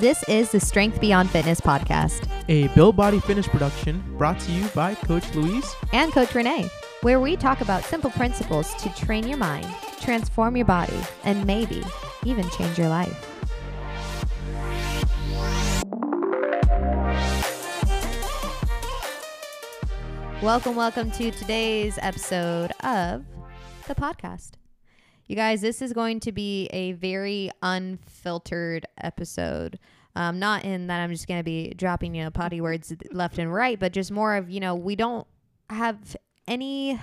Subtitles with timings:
[0.00, 4.66] This is the Strength Beyond Fitness podcast a Build Body Fitness production brought to you
[4.68, 6.70] by Coach Louise and Coach Renee,
[7.02, 9.66] where we talk about simple principles to train your mind,
[10.00, 11.84] transform your body, and maybe
[12.24, 13.14] even change your life.
[20.42, 23.26] Welcome, welcome to today's episode of
[23.86, 24.52] the podcast.
[25.30, 29.78] You guys, this is going to be a very unfiltered episode.
[30.16, 33.38] Um, not in that I'm just going to be dropping, you know, potty words left
[33.38, 35.28] and right, but just more of, you know, we don't
[35.68, 36.16] have
[36.48, 37.00] any.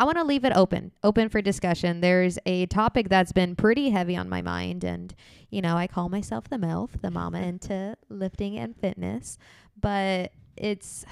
[0.00, 2.00] I want to leave it open, open for discussion.
[2.00, 5.14] There's a topic that's been pretty heavy on my mind, and,
[5.48, 9.38] you know, I call myself the MILF, the mama into lifting and fitness,
[9.80, 11.04] but it's.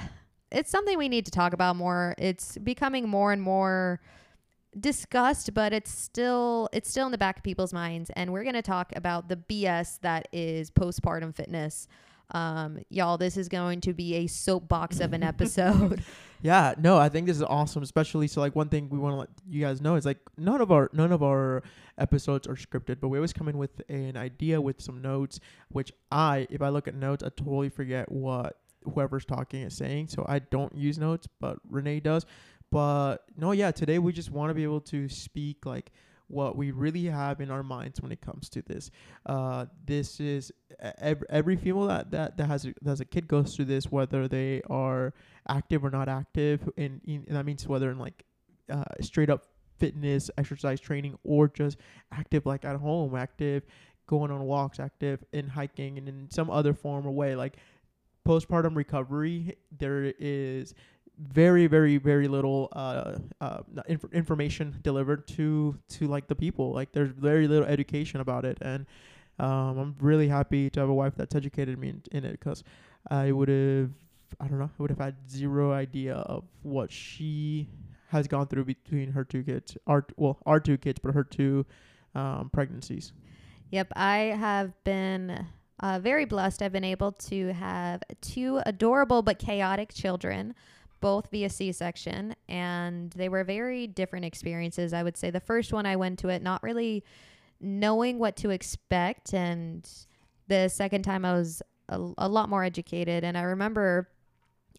[0.50, 2.14] It's something we need to talk about more.
[2.16, 4.00] It's becoming more and more
[4.80, 8.10] discussed, but it's still it's still in the back of people's minds.
[8.16, 11.88] And we're gonna talk about the BS that is postpartum fitness.
[12.30, 16.02] Um, y'all, this is going to be a soapbox of an episode.
[16.40, 19.18] Yeah, no, I think this is awesome, especially so like one thing we want to
[19.18, 21.64] let you guys know is like none of our none of our
[21.98, 25.40] episodes are scripted, but we always come in with an idea with some notes,
[25.70, 30.08] which I if I look at notes, I totally forget what whoever's talking is saying,
[30.08, 32.24] so I don't use notes, but Renee does.
[32.70, 35.90] But no, yeah, today we just want to be able to speak like
[36.28, 38.90] what we really have in our minds when it comes to this.
[39.24, 40.52] Uh, this is
[40.98, 43.86] every, every female that, that, that has a, that has a kid goes through this,
[43.86, 45.14] whether they are
[45.48, 48.24] active or not active, and, and that means whether in like
[48.70, 49.46] uh, straight up
[49.78, 51.78] fitness, exercise training, or just
[52.12, 53.64] active like at home, active
[54.06, 57.34] going on walks, active in hiking, and in some other form or way.
[57.34, 57.56] Like
[58.26, 60.74] postpartum recovery, there is
[61.18, 66.72] very very very little uh, uh inf- information delivered to to like the people.
[66.72, 68.58] Like there's very little education about it.
[68.60, 68.86] And
[69.40, 72.64] um i'm really happy to have a wife that's educated me in, in it because
[73.08, 73.88] i would have
[74.40, 77.68] i don't know i would have had zero idea of what she
[78.08, 81.64] has gone through between her two kids our well our two kids but her two
[82.14, 83.12] um pregnancies.
[83.70, 85.46] Yep, I have been
[85.80, 86.62] uh, very blessed.
[86.62, 90.54] I've been able to have two adorable but chaotic children,
[91.00, 94.92] both via C section, and they were very different experiences.
[94.92, 97.04] I would say the first one I went to it not really
[97.60, 99.88] knowing what to expect, and
[100.48, 103.24] the second time I was a, a lot more educated.
[103.24, 104.08] And I remember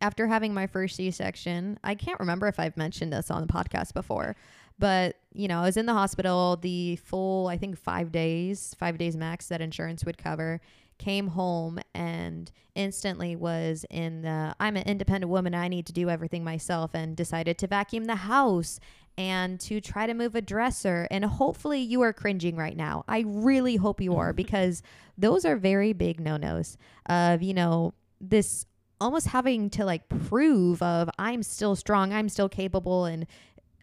[0.01, 3.51] after having my first C section, I can't remember if I've mentioned this on the
[3.51, 4.35] podcast before,
[4.77, 8.97] but you know, I was in the hospital the full, I think, five days, five
[8.97, 10.61] days max that insurance would cover.
[10.99, 15.55] Came home and instantly was in the I'm an independent woman.
[15.55, 18.79] I need to do everything myself and decided to vacuum the house
[19.17, 21.07] and to try to move a dresser.
[21.09, 23.03] And hopefully, you are cringing right now.
[23.07, 24.83] I really hope you are because
[25.17, 26.77] those are very big no nos
[27.07, 28.65] of, you know, this
[29.01, 33.25] almost having to like prove of I'm still strong, I'm still capable and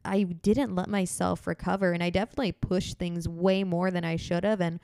[0.04, 4.44] I didn't let myself recover and I definitely pushed things way more than I should
[4.44, 4.78] have and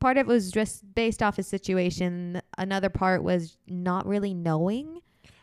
[0.00, 5.00] part of it was just based off a situation another part was not really knowing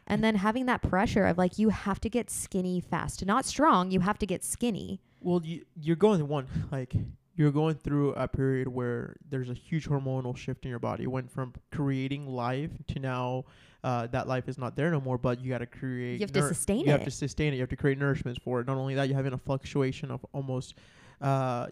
[0.07, 3.91] and then having that pressure of like you have to get skinny fast not strong
[3.91, 6.93] you have to get skinny Well, you you're going one like
[7.35, 11.03] you're going through a period where there's a huge hormonal shift in your body.
[11.03, 13.45] It went from creating life to now
[13.83, 15.17] uh, that life is not there no more.
[15.17, 16.19] But you got to create.
[16.19, 17.55] You have to sustain You have to sustain it.
[17.55, 18.67] You have to create nourishments for it.
[18.67, 20.75] Not only that, you're having a fluctuation of almost.
[21.21, 21.67] Uh,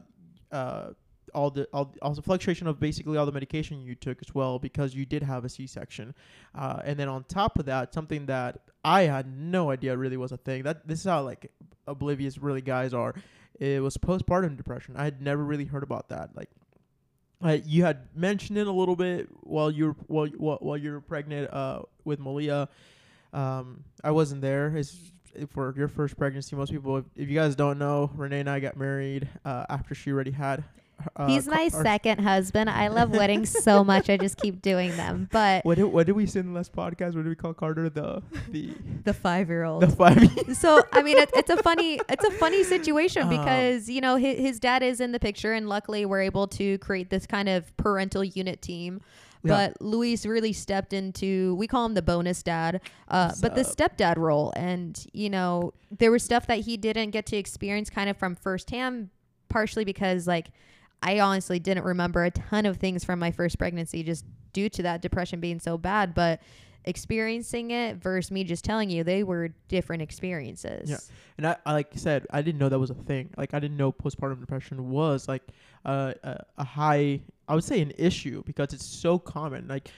[0.52, 0.90] uh,
[1.34, 4.96] all the all also fluctuation of basically all the medication you took as well because
[4.96, 6.14] you did have a C-section,
[6.56, 10.31] uh, and then on top of that, something that I had no idea really was
[10.31, 10.64] a thing.
[10.64, 11.52] That this is how like
[11.88, 13.14] oblivious really guys are.
[13.59, 14.96] It was postpartum depression.
[14.97, 16.31] I had never really heard about that.
[16.36, 16.50] Like,
[17.66, 21.02] you had mentioned it a little bit while you were while while, while you were
[21.02, 22.70] pregnant uh, with Malia.
[23.34, 24.75] Um, I wasn't there.
[24.75, 24.97] It's
[25.50, 26.56] for your first pregnancy.
[26.56, 29.96] Most people, if, if you guys don't know, Renee and I got married uh, after
[29.96, 30.64] she already had.
[31.16, 34.96] Uh, he's my our- second husband i love weddings so much i just keep doing
[34.98, 37.16] them but What did, what did we say in the last podcast?
[37.16, 40.18] What did we call Carter the the the five year old the five?
[40.58, 44.16] so I mean, it, it's a funny, it's a funny situation Um, because you know
[44.16, 47.47] his, his dad is in the picture, and luckily we're able to create this kind
[47.50, 49.02] of parental unit team.
[49.44, 49.70] Yeah.
[49.70, 54.18] But Luis really stepped into we call him the bonus dad, uh, but the stepdad
[54.18, 58.18] role, and you know there was stuff that he didn't get to experience kind of
[58.18, 59.09] from firsthand,
[59.50, 60.47] partially because like
[61.02, 64.84] I honestly didn't remember a ton of things from my first pregnancy just due to
[64.84, 66.42] that depression being so bad, but
[66.86, 70.90] experiencing it versus me just telling you they were different experiences.
[70.90, 70.98] Yeah.
[71.38, 73.30] And I, I like I said, I didn't know that was a thing.
[73.38, 75.44] Like I didn't know postpartum depression was like
[75.86, 79.68] uh, a, a high, I would say an issue because it's so common.
[79.68, 79.90] Like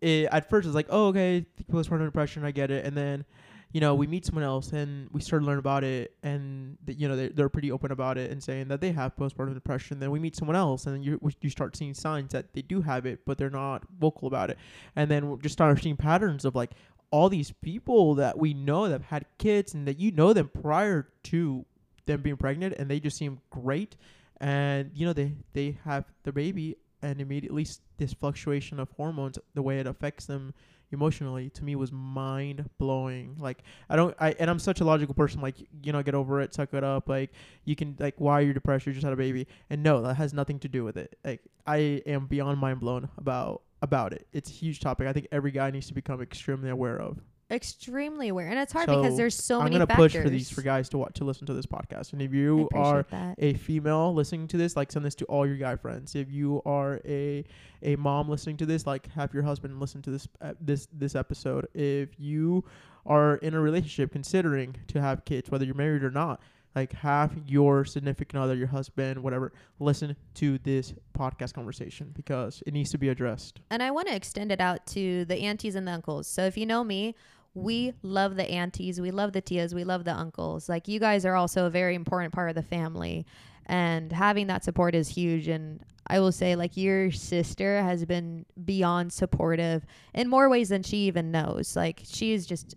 [0.00, 3.24] it, at first it's like, oh, okay, postpartum depression, I get it, and then
[3.72, 7.08] you know, we meet someone else and we start to learn about it, and you
[7.08, 9.98] know they're, they're pretty open about it and saying that they have postpartum depression.
[9.98, 13.06] Then we meet someone else, and you you start seeing signs that they do have
[13.06, 14.58] it, but they're not vocal about it.
[14.94, 16.72] And then we just start seeing patterns of like
[17.10, 20.50] all these people that we know that have had kids and that you know them
[20.62, 21.64] prior to
[22.04, 23.96] them being pregnant, and they just seem great,
[24.38, 27.66] and you know they they have the baby, and immediately
[27.96, 30.52] this fluctuation of hormones, the way it affects them
[30.92, 33.36] emotionally to me was mind blowing.
[33.38, 36.40] Like I don't I and I'm such a logical person like you know get over
[36.40, 37.08] it, suck it up.
[37.08, 37.30] Like
[37.64, 39.46] you can like why are you're depressed, you just had a baby.
[39.70, 41.18] And no, that has nothing to do with it.
[41.24, 44.26] Like I am beyond mind blown about about it.
[44.32, 45.06] It's a huge topic.
[45.08, 47.18] I think every guy needs to become extremely aware of.
[47.52, 49.82] Extremely aware, and it's hard So, because there's so many people.
[49.82, 50.12] I'm gonna factors.
[50.14, 52.14] push for these for guys to watch to listen to this podcast.
[52.14, 53.34] And if you are that.
[53.38, 56.14] a female listening to this, like send this to all your guy friends.
[56.14, 57.44] If you are a
[57.82, 61.14] a mom listening to this, like have your husband listen to this uh, this this
[61.14, 61.68] episode.
[61.74, 62.64] If you
[63.04, 66.40] are in a relationship considering to have kids, whether you're married or not,
[66.74, 72.72] like have your significant other, your husband, whatever, listen to this podcast conversation because it
[72.72, 73.60] needs to be addressed.
[73.70, 76.26] And I want to extend it out to the aunties and the uncles.
[76.26, 77.14] So if you know me,
[77.54, 80.68] we love the aunties, we love the tias, we love the uncles.
[80.68, 83.26] Like you guys are also a very important part of the family.
[83.66, 85.48] And having that support is huge.
[85.48, 90.82] And I will say, like, your sister has been beyond supportive in more ways than
[90.82, 91.76] she even knows.
[91.76, 92.74] Like, she is just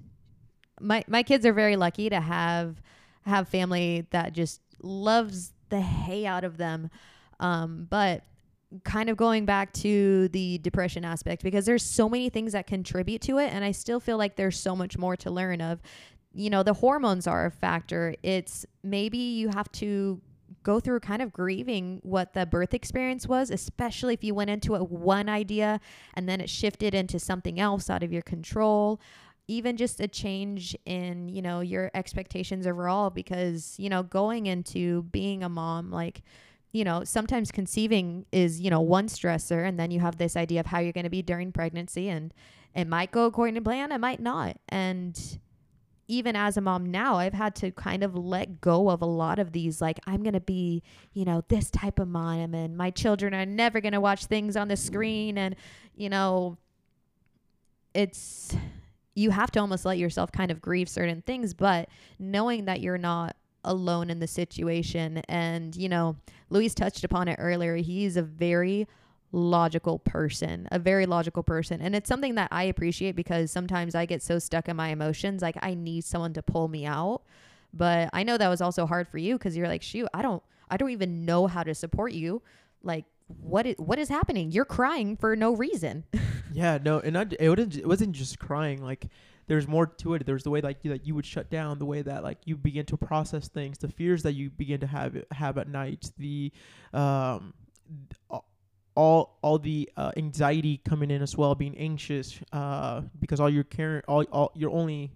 [0.80, 2.82] my my kids are very lucky to have
[3.24, 6.90] have family that just loves the hay out of them.
[7.40, 8.24] Um, but
[8.84, 13.22] kind of going back to the depression aspect because there's so many things that contribute
[13.22, 15.82] to it and I still feel like there's so much more to learn of.
[16.34, 18.16] You know the hormones are a factor.
[18.22, 20.22] It's maybe you have to
[20.64, 24.76] go through kind of grieving what the birth experience was especially if you went into
[24.76, 25.80] it one idea
[26.16, 29.00] and then it shifted into something else out of your control.
[29.48, 35.04] Even just a change in you know your expectations overall because you know going into
[35.04, 36.24] being a mom like
[36.76, 40.60] you know, sometimes conceiving is, you know, one stressor, and then you have this idea
[40.60, 42.34] of how you're going to be during pregnancy, and
[42.76, 44.58] it might go according to plan, it might not.
[44.68, 45.40] And
[46.10, 49.40] even as a mom now, I've had to kind of let go of a lot
[49.40, 50.84] of these, like, I'm going to be,
[51.14, 54.58] you know, this type of mom, and my children are never going to watch things
[54.58, 55.38] on the screen.
[55.38, 55.56] And,
[55.96, 56.58] you know,
[57.94, 58.54] it's,
[59.16, 61.88] you have to almost let yourself kind of grieve certain things, but
[62.20, 65.22] knowing that you're not alone in the situation.
[65.28, 66.16] And, you know,
[66.50, 67.76] Luis touched upon it earlier.
[67.76, 68.88] He's a very
[69.32, 71.82] logical person, a very logical person.
[71.82, 75.42] And it's something that I appreciate because sometimes I get so stuck in my emotions.
[75.42, 77.24] Like I need someone to pull me out.
[77.74, 80.42] But I know that was also hard for you because you're like, shoot, I don't,
[80.70, 82.42] I don't even know how to support you.
[82.82, 84.52] Like, what is what is happening?
[84.52, 86.06] You're crying for no reason.
[86.54, 88.82] Yeah, no, and not, it it wasn't just crying.
[88.82, 89.08] Like
[89.48, 90.26] there's more to it.
[90.26, 92.56] There's the way like you, that you would shut down, the way that like you
[92.56, 96.52] begin to process things, the fears that you begin to have have at night, the
[96.94, 97.54] um
[98.96, 103.64] all all the uh, anxiety coming in as well, being anxious uh, because all you're
[103.64, 105.12] caring, all all you're only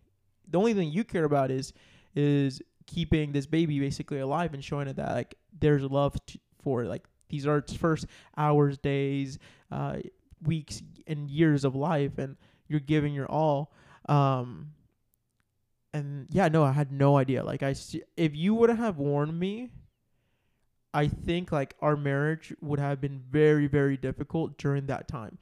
[0.50, 1.74] the only thing you care about is
[2.16, 6.16] is keeping this baby basically alive and showing it that like there's love
[6.62, 9.38] for like these are its first hours, days,
[9.72, 9.98] uh,
[10.44, 12.36] weeks, and years of life, and
[12.68, 13.72] you're giving your all.
[14.10, 14.72] Um,
[15.94, 17.44] and yeah, no, I had no idea.
[17.44, 19.70] Like I, see, if you would have warned me,
[20.94, 25.38] I think like our marriage would have been very, very difficult during that time.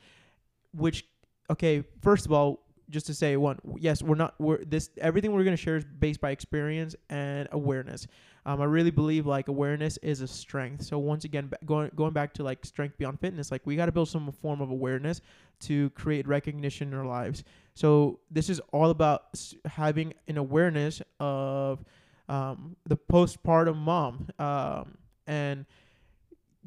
[0.73, 1.05] Which,
[1.49, 2.59] okay, first of all,
[2.89, 4.35] just to say one, yes, we're not.
[4.39, 8.07] We're this everything we're gonna share is based by experience and awareness.
[8.45, 10.83] Um, I really believe like awareness is a strength.
[10.83, 13.87] So once again, ba- going going back to like strength beyond fitness, like we got
[13.87, 15.21] to build some form of awareness
[15.61, 17.43] to create recognition in our lives.
[17.77, 21.85] So this is all about having an awareness of
[22.27, 25.63] um, the postpartum mom um, and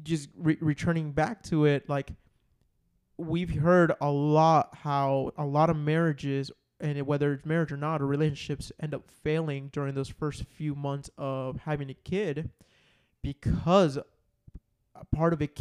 [0.03, 1.89] just re- returning back to it.
[1.89, 2.11] Like
[3.17, 6.49] we've heard a lot how a lot of marriages
[6.79, 10.75] and whether it's marriage or not or relationships end up failing during those first few
[10.75, 12.49] months of having a kid
[13.21, 13.99] because
[15.13, 15.59] part of it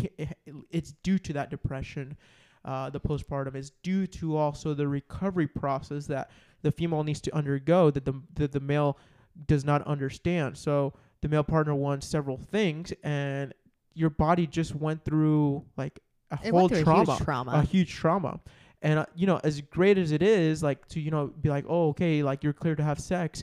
[0.70, 2.16] it's due to that depression
[2.64, 6.30] uh, the postpartum is due to also the recovery process that
[6.62, 8.98] the female needs to undergo that the that the male
[9.46, 10.56] does not understand.
[10.58, 13.54] So the male partner wants several things, and
[13.94, 15.98] your body just went through like
[16.30, 17.50] a It whole trauma, a huge trauma.
[17.52, 18.40] a huge trauma.
[18.82, 21.64] And uh, you know, as great as it is, like to you know, be like,
[21.68, 23.42] oh, okay, like you're clear to have sex.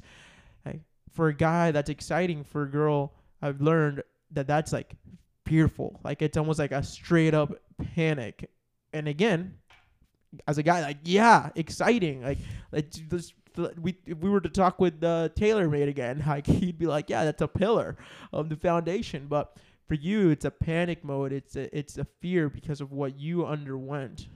[0.65, 0.81] Like
[1.13, 2.43] for a guy, that's exciting.
[2.43, 4.95] For a girl, I've learned that that's like
[5.45, 5.99] fearful.
[6.03, 7.53] Like it's almost like a straight up
[7.95, 8.49] panic.
[8.93, 9.55] And again,
[10.47, 12.23] as a guy, like yeah, exciting.
[12.23, 12.39] Like
[12.71, 13.33] like this.
[13.81, 17.25] We if we were to talk with uh, TaylorMade again, like he'd be like, "Yeah,
[17.25, 17.97] that's a pillar
[18.31, 21.33] of the foundation." But for you, it's a panic mode.
[21.33, 24.27] It's a it's a fear because of what you underwent.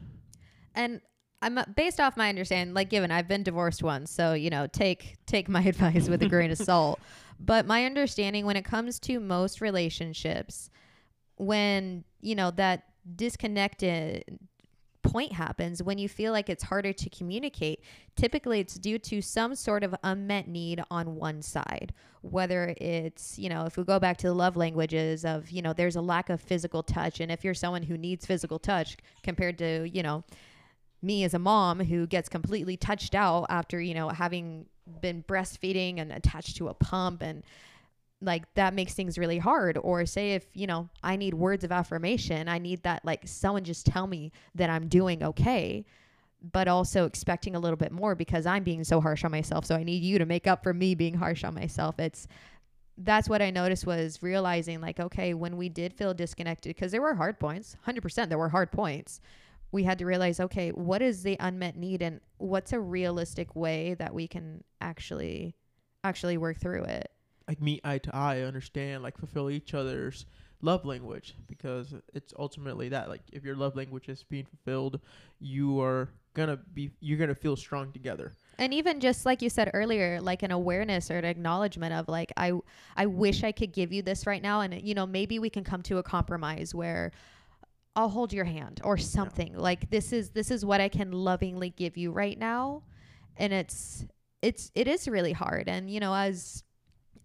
[0.74, 1.02] And
[1.42, 4.68] I'm uh, based off my understanding, like given I've been divorced once, so you know,
[4.68, 7.00] take take my advice with a grain of salt.
[7.40, 10.70] But my understanding when it comes to most relationships,
[11.38, 14.40] when you know that disconnected
[15.04, 17.84] point happens when you feel like it's harder to communicate
[18.16, 21.94] typically it's due to some sort of unmet need on one side.
[22.22, 25.74] Whether it's you know if we go back to the love languages of you know
[25.74, 29.58] there's a lack of physical touch and if you're someone who needs physical touch compared
[29.58, 30.24] to you know
[31.02, 34.68] me as a mom who gets completely touched out after you know having
[35.02, 37.44] been breastfeeding and attached to a pump and
[38.22, 39.78] like that makes things really hard.
[39.78, 43.64] Or say if you know i need words of affirmation i need that like someone
[43.64, 45.86] just tell me that i'm doing okay
[46.52, 49.66] but also expecting a little bit more because i'm being so harsh on myself.
[49.66, 52.00] So i need you to make up for me being harsh on myself.
[52.00, 52.28] It's
[52.98, 57.02] that's what i noticed was realizing like okay when we did feel disconnected because there
[57.02, 59.22] were hard points 100% there were hard points.
[59.72, 63.96] We had to realize okay what is the unmet need and what's a realistic way
[63.96, 65.56] that we can actually
[66.04, 67.12] actually work through it
[67.52, 70.26] like meet eye to eye, understand, like fulfill each other's
[70.62, 73.10] love language because it's ultimately that.
[73.10, 75.02] Like if your love language is being fulfilled,
[75.42, 78.36] you are gonna be you're gonna feel strong together.
[78.58, 82.32] And even just like you said earlier, like an awareness or an acknowledgement of like
[82.38, 82.54] I
[82.96, 85.66] I wish I could give you this right now and you know, maybe we can
[85.66, 87.12] come to a compromise where
[87.98, 89.52] I'll hold your hand or something.
[89.54, 89.60] Yeah.
[89.60, 92.84] Like this is this is what I can lovingly give you right now.
[93.36, 94.06] And it's
[94.42, 95.68] it's it is really hard.
[95.68, 96.64] And you know, as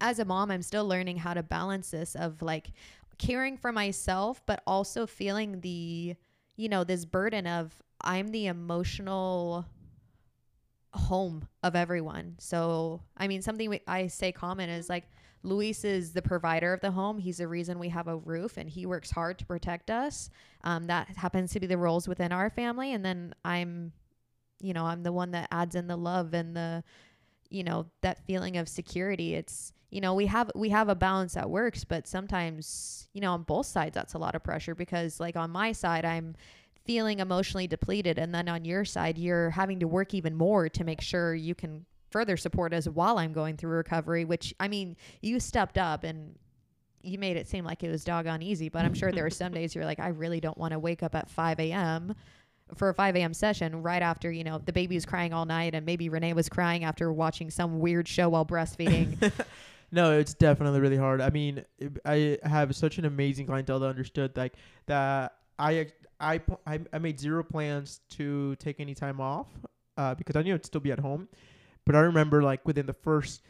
[0.01, 2.73] as a mom, I'm still learning how to balance this of like
[3.19, 6.15] caring for myself, but also feeling the,
[6.57, 9.67] you know, this burden of I'm the emotional
[10.93, 12.37] home of everyone.
[12.39, 15.05] So, I mean, something we, I say common is like,
[15.43, 17.19] Luis is the provider of the home.
[17.19, 20.29] He's the reason we have a roof and he works hard to protect us.
[20.65, 22.93] Um, that happens to be the roles within our family.
[22.93, 23.93] And then I'm,
[24.61, 26.83] you know, I'm the one that adds in the love and the,
[27.51, 29.35] you know, that feeling of security.
[29.35, 33.33] It's, you know we have we have a balance that works but sometimes you know
[33.33, 36.35] on both sides that's a lot of pressure because like on my side i'm
[36.85, 40.85] feeling emotionally depleted and then on your side you're having to work even more to
[40.85, 44.97] make sure you can further support us while i'm going through recovery which i mean
[45.21, 46.35] you stepped up and
[47.03, 49.53] you made it seem like it was doggone easy but i'm sure there are some
[49.55, 52.15] days you're like i really don't want to wake up at 5 a.m
[52.75, 53.33] for a 5 a.m.
[53.33, 56.49] session right after, you know, the baby was crying all night and maybe Renee was
[56.49, 59.33] crying after watching some weird show while breastfeeding.
[59.93, 61.21] No, it's definitely really hard.
[61.21, 61.65] I mean,
[62.05, 64.55] I have such an amazing clientele that understood like
[64.87, 65.35] that.
[65.59, 65.87] I
[66.21, 66.41] I
[66.93, 69.47] I made zero plans to take any time off
[69.97, 71.29] uh, because I knew I'd still be at home.
[71.85, 73.43] But I remember like within the first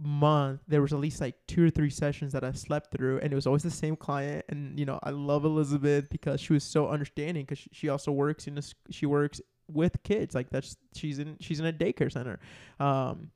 [0.00, 3.32] month there was at least like two or three sessions that I slept through and
[3.32, 6.64] it was always the same client and you know I love Elizabeth because she was
[6.64, 9.40] so understanding because she also works in a, she works
[9.70, 12.38] with kids like that's she's in she's in a daycare center.
[12.78, 13.30] Um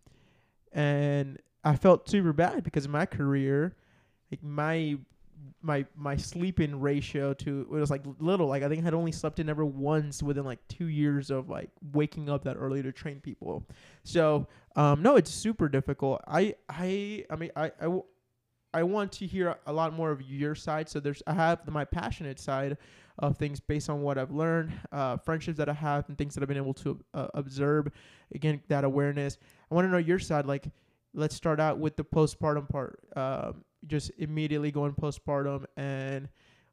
[0.73, 3.77] and I felt super bad because in my career,
[4.31, 4.97] like my
[5.63, 8.47] my my sleeping ratio to it was like little.
[8.47, 11.49] Like I think I had only slept in ever once within like two years of
[11.49, 13.67] like waking up that early to train people.
[14.05, 14.47] So
[14.77, 16.23] um, no, it's super difficult.
[16.27, 18.05] I I I mean I I, w-
[18.75, 20.89] I want to hear a lot more of your side.
[20.89, 22.79] So there's I have my passionate side
[23.19, 26.43] of things based on what I've learned, uh, friendships that I have, and things that
[26.43, 27.89] I've been able to uh, observe.
[28.35, 29.37] Again, that awareness.
[29.71, 30.67] I want to know your side, like
[31.15, 33.01] let's start out with the postpartum part.
[33.17, 36.29] Um, just immediately going postpartum and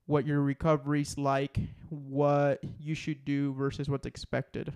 [0.05, 4.73] what your recovery's like, what you should do versus what's expected.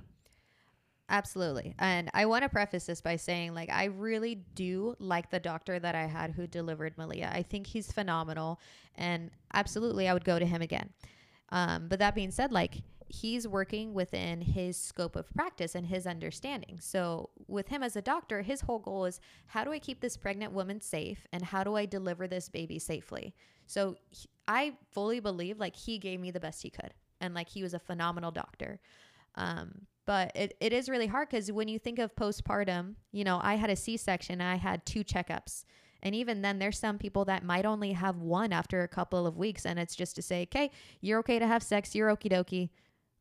[1.09, 1.75] Absolutely.
[1.79, 5.79] And I want to preface this by saying, like, I really do like the doctor
[5.79, 7.29] that I had who delivered Malia.
[7.33, 8.59] I think he's phenomenal.
[8.95, 10.89] And absolutely, I would go to him again.
[11.49, 12.81] Um, but that being said, like,
[13.13, 16.79] he's working within his scope of practice and his understanding.
[16.81, 20.17] So, with him as a doctor, his whole goal is how do I keep this
[20.17, 23.35] pregnant woman safe and how do I deliver this baby safely?
[23.67, 27.49] So, he, I fully believe like he gave me the best he could and like
[27.49, 28.79] he was a phenomenal doctor.
[29.35, 33.39] Um, but it, it is really hard because when you think of postpartum, you know,
[33.41, 35.65] I had a C section, I had two checkups.
[36.01, 39.37] And even then, there's some people that might only have one after a couple of
[39.37, 39.65] weeks.
[39.65, 42.69] And it's just to say, okay, you're okay to have sex, you're okie dokie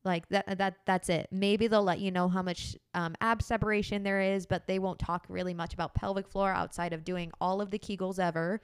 [0.05, 1.27] like that that that's it.
[1.31, 4.99] Maybe they'll let you know how much um, ab separation there is but they won't
[4.99, 8.61] talk really much about pelvic floor outside of doing all of the kegels ever.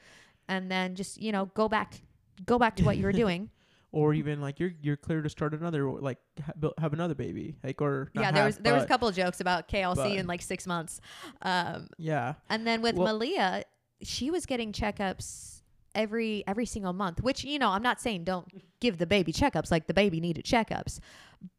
[0.47, 2.01] And then just you know go back
[2.45, 3.49] go back to what you were doing.
[3.91, 7.55] Or even like you're you're clear to start another like ha- have another baby.
[7.63, 10.11] Like or yeah, there have, was there was a couple of jokes about KLC but-
[10.11, 11.01] in like six months,
[11.41, 12.35] um, yeah.
[12.49, 13.63] and then with Well- Malia,
[14.03, 15.58] she was getting checkups
[15.95, 17.21] every every single month.
[17.21, 18.47] Which you know, I'm not saying don't
[18.79, 20.99] give the baby checkups like the baby needed checkups,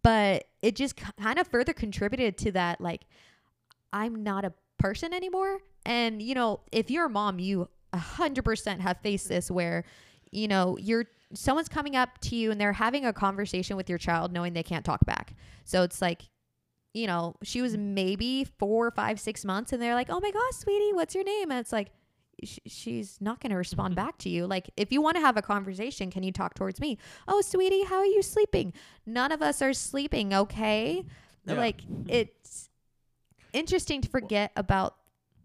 [0.02, 3.02] but it just kind of further contributed to that like
[3.92, 5.58] I'm not a person anymore.
[5.84, 9.84] And you know, if you're a mom, you hundred percent have faced this where
[10.30, 13.98] you know you're someone's coming up to you and they're having a conversation with your
[13.98, 15.34] child knowing they can't talk back.
[15.64, 16.22] So it's like
[16.92, 20.54] you know, she was maybe four, five, six months, and they're like, "Oh my gosh,
[20.54, 21.92] sweetie, what's your name?" And it's like,
[22.44, 24.46] she's not going to respond back to you.
[24.46, 26.98] Like, if you want to have a conversation, can you talk towards me?
[27.28, 28.72] Oh, sweetie, how are you sleeping?
[29.06, 31.04] None of us are sleeping, okay?
[31.46, 31.54] Yeah.
[31.54, 32.68] Like, it's
[33.52, 34.96] interesting to forget about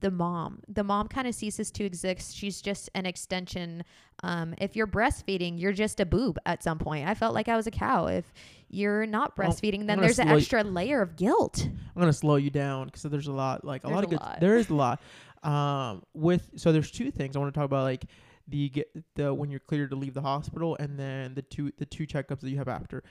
[0.02, 0.60] the mom.
[0.68, 2.36] The mom kind of ceases to exist.
[2.36, 3.84] She's just an extension.
[4.24, 7.08] Um, if you're breastfeeding, you're just a boob at some point.
[7.08, 8.08] I felt like I was a cow.
[8.08, 8.26] If
[8.70, 11.68] you're not breastfeeding, I'm then there's an extra layer of guilt.
[11.96, 14.10] I'm gonna slow you down because there's a lot, like a There's lot a of
[14.12, 14.20] good.
[14.20, 14.40] lot.
[14.42, 15.02] There is a lot.
[15.44, 18.06] Um, with so there's two things I want to talk about, like
[18.48, 21.86] the get the when you're cleared to leave the hospital, and then the two the
[21.86, 23.04] two checkups that you have after.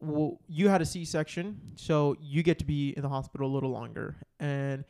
[0.00, 3.70] Well, you had a C-section, so you get to be in the hospital a little
[3.70, 4.84] longer, and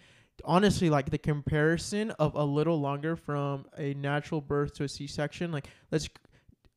[0.45, 5.53] honestly, like the comparison of a little longer from a natural birth to a C-section,
[5.53, 6.09] like let's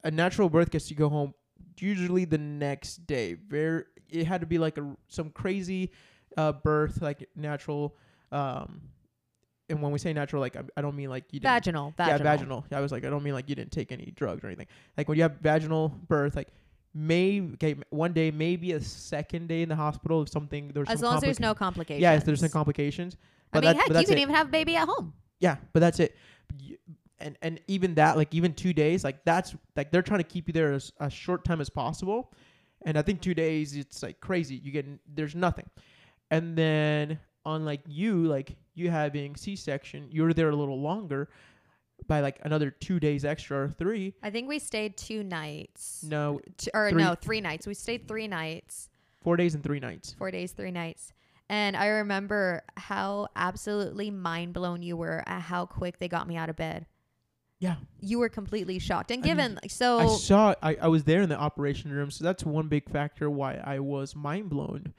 [0.04, 1.34] a natural birth gets you go home
[1.78, 3.34] usually the next day.
[3.34, 5.92] Very, it had to be like a some crazy
[6.38, 7.96] uh, birth, like natural.
[8.32, 8.82] Um,
[9.70, 11.54] and when we say natural, like I, I don't mean like you didn't.
[11.54, 12.18] Vaginal, vaginal.
[12.18, 12.66] Yeah, vaginal.
[12.72, 14.68] I was like, I don't mean like you didn't take any drugs or anything.
[14.98, 16.50] Like when you have vaginal birth, like
[16.94, 21.02] may okay, one day, maybe a second day in the hospital if something there's As
[21.02, 22.02] long as there's no complications.
[22.02, 23.16] yeah, if there's some complications.
[23.16, 23.18] I
[23.52, 24.22] But mean, that- heck, you can it.
[24.22, 25.14] even have a baby at home.
[25.40, 26.16] Yeah, but that's it.
[27.20, 30.48] And and even that, like even two days, like that's like they're trying to keep
[30.48, 32.34] you there as a short time as possible.
[32.86, 34.56] And I think two days, it's like crazy.
[34.56, 35.66] You get there's nothing,
[36.32, 41.30] and then on like you, like you having C-section, you're there a little longer
[42.08, 44.14] by like another two days extra or three.
[44.24, 46.04] I think we stayed two nights.
[46.08, 46.40] No,
[46.74, 47.68] or three- no, three nights.
[47.68, 48.90] We stayed three nights,
[49.22, 50.16] four days and three nights.
[50.18, 51.14] four days, three nights.
[51.50, 56.38] And I remember how absolutely mind blown you were at how quick they got me
[56.38, 56.86] out of bed.
[57.62, 59.12] Yeah, You were completely shocked.
[59.12, 60.56] And I mean, given, like, so I saw.
[60.64, 63.80] I, I was there in the operation room, so that's one big factor why I
[63.80, 64.94] was mind blown,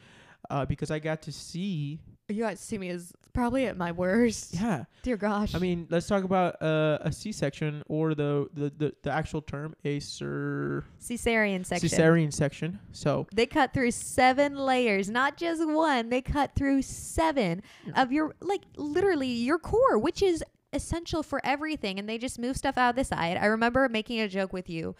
[0.50, 2.00] uh, because I got to see.
[2.30, 4.54] You got to see me as probably at my worst.
[4.54, 5.54] Yeah, Dear gosh.
[5.54, 9.74] I mean, let's talk about uh, a C-section or the, the, the, the actual term,
[9.84, 11.88] a cer- cesarean section.
[11.88, 12.78] cesarean section.
[12.92, 16.08] So They cut through seven layers, not just one.
[16.08, 18.02] They cut through seven Yeah.
[18.02, 21.98] of your, like, literally your core, which is essential for everything.
[21.98, 23.36] And they just move stuff out of the side.
[23.36, 24.96] I remember making a joke with you,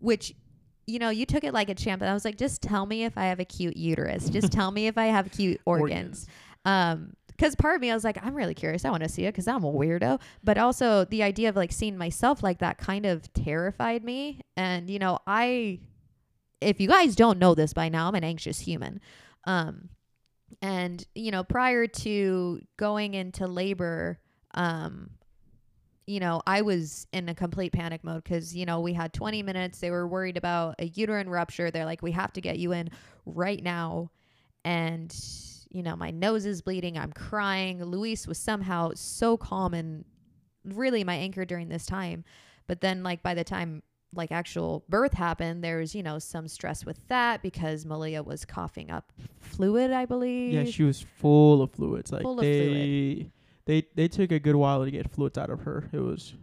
[0.00, 0.34] which,
[0.86, 2.02] you know, you took it like a champ.
[2.02, 4.28] And I was like, just tell me if I have a cute uterus.
[4.28, 6.26] Just tell me if I have cute organs.
[6.64, 8.84] Um, because part of me, I was like, I'm really curious.
[8.84, 10.20] I want to see it because I'm a weirdo.
[10.44, 14.42] But also, the idea of like seeing myself like that kind of terrified me.
[14.58, 15.80] And, you know, I,
[16.60, 19.00] if you guys don't know this by now, I'm an anxious human.
[19.46, 19.88] Um,
[20.60, 24.18] and, you know, prior to going into labor,
[24.52, 25.08] um,
[26.06, 29.42] you know, I was in a complete panic mode because, you know, we had 20
[29.42, 29.78] minutes.
[29.78, 31.70] They were worried about a uterine rupture.
[31.70, 32.90] They're like, we have to get you in
[33.24, 34.10] right now.
[34.62, 35.10] And,
[35.70, 36.98] you know, my nose is bleeding.
[36.98, 37.82] I'm crying.
[37.82, 40.04] Luis was somehow so calm and
[40.64, 42.24] really my anchor during this time.
[42.66, 46.48] But then, like, by the time like actual birth happened, there was, you know, some
[46.48, 50.52] stress with that because Malia was coughing up fluid, I believe.
[50.52, 52.10] yeah, she was full of fluids.
[52.10, 53.30] Like Full of they,
[53.66, 55.88] they they took a good while to get fluids out of her.
[55.92, 56.34] It was,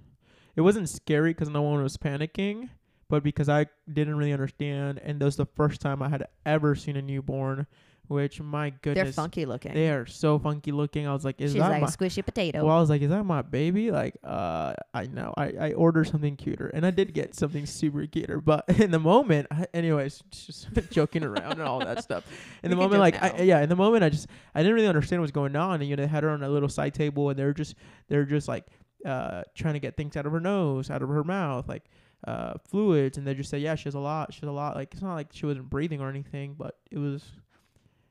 [0.55, 2.69] it wasn't scary because no one was panicking,
[3.09, 6.73] but because I didn't really understand, and that was the first time I had ever
[6.75, 7.67] seen a newborn.
[8.07, 9.73] Which my goodness, They're funky looking.
[9.73, 11.07] They are so funky looking.
[11.07, 12.63] I was like, is She's that like my a squishy potato.
[12.65, 15.33] Well, I was like, "Is that my baby?" Like, uh, I know.
[15.35, 18.39] I I ordered something cuter, and I did get something super cuter.
[18.39, 22.23] But in the moment, I, anyways, just joking around and all that stuff.
[22.63, 24.87] In the We moment, like, I, yeah, in the moment, I just I didn't really
[24.87, 25.81] understand what's going on.
[25.81, 27.75] And you know, they had her on a little side table, and they're just
[28.07, 28.67] they're just like
[29.05, 31.83] uh trying to get things out of her nose, out of her mouth, like
[32.25, 34.33] uh fluids, and they just say, "Yeah, she has a lot.
[34.33, 36.99] She has a lot." Like, it's not like she wasn't breathing or anything, but it
[36.99, 37.23] was.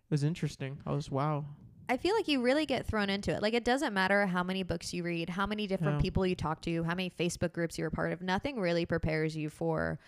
[0.08, 0.78] It was interesting.
[0.86, 1.44] I was wow.
[1.88, 3.42] I feel like you really get thrown into it.
[3.42, 6.00] Like it doesn't matter how many books you read, how many different No.
[6.02, 8.22] people you talk to, how many Facebook groups you're a part of.
[8.22, 9.98] Nothing really prepares you for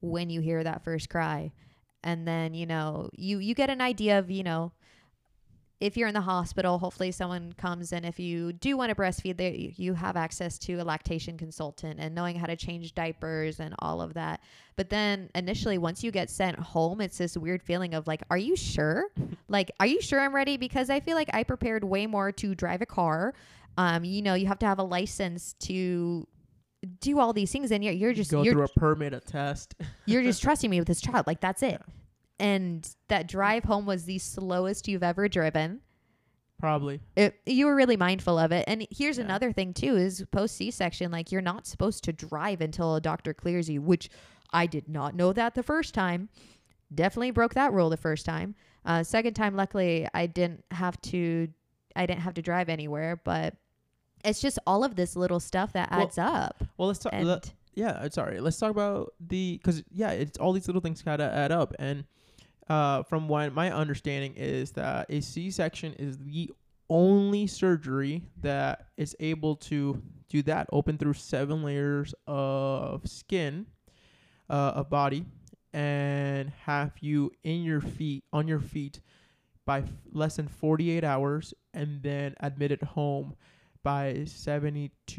[0.00, 1.52] when you hear that first cry.
[2.02, 4.72] And then, you know, you you get an idea of, you know,
[5.80, 9.38] if you're in the hospital, hopefully someone comes and if you do want to breastfeed,
[9.38, 13.74] they, you have access to a lactation consultant and knowing how to change diapers and
[13.78, 14.42] all of that.
[14.76, 18.36] But then initially, once you get sent home, it's this weird feeling of like, are
[18.36, 19.06] you sure?
[19.48, 20.58] like, are you sure I'm ready?
[20.58, 23.32] Because I feel like I prepared way more to drive a car.
[23.78, 26.28] Um, you know, you have to have a license to
[27.00, 29.74] do all these things, and you're, you're just go you're, through a permit, a test.
[30.06, 31.26] you're just trusting me with this child.
[31.26, 31.80] Like that's it.
[31.80, 31.94] Yeah.
[32.40, 35.80] And that drive home was the slowest you've ever driven.
[36.58, 37.00] Probably.
[37.16, 38.64] It, you were really mindful of it.
[38.66, 39.24] And here's Yeah.
[39.24, 43.32] another thing too: is post C-section, like you're not supposed to drive until a doctor
[43.32, 44.10] clears you, which
[44.52, 46.28] I did not know that the first time.
[46.92, 48.56] Definitely broke that rule the first time.
[48.84, 51.48] Uh, second time, luckily, I didn't have to.
[51.94, 53.54] I didn't have to drive anywhere, but
[54.24, 56.62] it's just all of this little stuff that Well, adds up.
[56.76, 57.12] Well, let's talk.
[57.12, 58.40] Let- yeah, sorry.
[58.40, 62.04] Let's talk about the because yeah, it's all these little things gotta add up, and
[62.70, 66.50] uh, from what my understanding is that a C-section is the
[66.88, 73.66] only surgery that is able to do that, open through seven layers of skin,
[74.48, 75.26] uh, of body,
[75.72, 79.00] and have you in your feet on your feet
[79.66, 83.34] by f- less than 48 hours, and then admitted home
[83.82, 84.24] by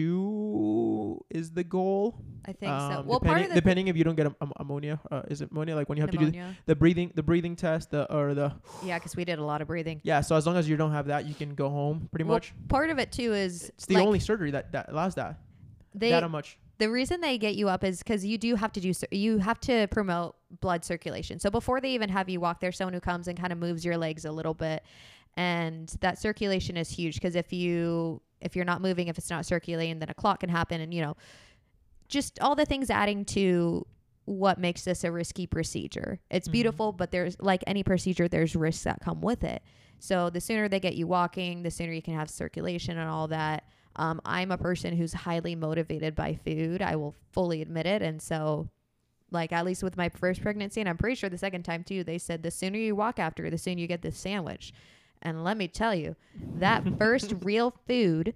[0.02, 2.24] 72 is the goal.
[2.46, 2.76] I think so.
[3.00, 5.42] Um, Well, part depending, the depending if you don't get am- am- ammonia, uh, is
[5.42, 5.76] it ammonia?
[5.76, 6.56] Like when you have to do pneumonia.
[6.66, 9.68] the breathing, the breathing test, the or the yeah, because we did a lot of
[9.68, 10.02] breathing.
[10.04, 10.22] yeah.
[10.22, 12.54] So as long as you don't have that, you can go home pretty Well, much.
[12.68, 15.40] Part of it too is It's the like, only surgery that that allows that.
[15.94, 16.58] they that much.
[16.78, 19.60] the reason they get you up is because you do have to do you have
[19.62, 21.40] to promote blood circulation.
[21.40, 23.84] So before they even have you walk, there's someone who comes and kind of moves
[23.86, 24.84] your legs a little bit,
[25.38, 29.46] and that circulation is huge because if you if you're not moving, if it's not
[29.46, 31.16] circulating, then a clot can happen, and you know,
[32.08, 33.86] just all the things adding to
[34.26, 36.20] what makes this a risky procedure.
[36.30, 36.52] It's Mhm.
[36.52, 39.64] beautiful, but there's like any procedure, there's risks that come with it.
[40.00, 43.28] So the sooner they get you walking, the sooner you can have circulation and all
[43.30, 43.64] that.
[43.96, 46.82] Um, I'm a person who's highly motivated by food.
[46.82, 48.02] I will fully admit it.
[48.02, 48.70] And so,
[49.32, 52.04] like, at least with my first pregnancy, and I'm pretty sure the second time too,
[52.04, 54.74] they said the sooner you walk after, the sooner you get this sandwich.
[55.22, 56.16] And let me tell you,
[56.56, 58.36] that first real food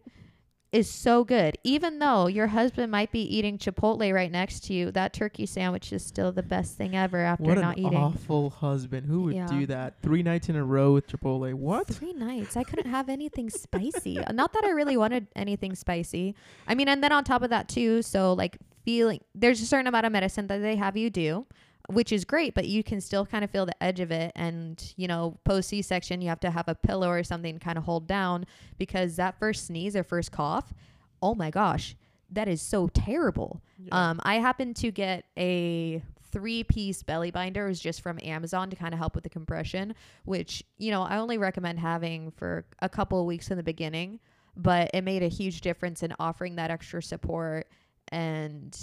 [0.72, 1.58] is so good.
[1.64, 5.94] Even though your husband might be eating Chipotle right next to you, that turkey sandwich
[5.94, 7.98] is still the best thing ever after What not an eating.
[7.98, 9.08] awful husband.
[9.08, 9.48] Who would Yeah.
[9.48, 10.02] do that?
[10.02, 11.54] Three nights in a row with Chipotle.
[11.54, 11.88] What?
[11.88, 12.58] Three nights.
[12.58, 14.22] I couldn't have anything spicy.
[14.26, 16.36] Uh, not that I really wanted anything spicy.
[16.68, 19.88] I mean, and then on top of that too, so like feeling there's a certain
[19.88, 21.46] amount of medicine that they have you do,
[21.90, 24.32] which is great, but you can still kind of feel the edge of it.
[24.36, 27.64] And you know, post C section, you have to have a pillow or something to
[27.64, 28.46] kind of hold down
[28.78, 30.74] because that first sneeze or first cough,
[31.22, 31.96] oh my gosh,
[32.32, 33.62] that is so terrible.
[33.78, 34.10] Yeah.
[34.10, 37.66] Um, I happened to get a three piece belly binder.
[37.66, 39.96] It was just from Amazon to kind of help with the compression,
[40.26, 44.20] which, you know, I only recommend having for a couple of weeks in the beginning,
[44.58, 47.68] but it made a huge difference in offering that extra support.
[48.10, 48.78] And,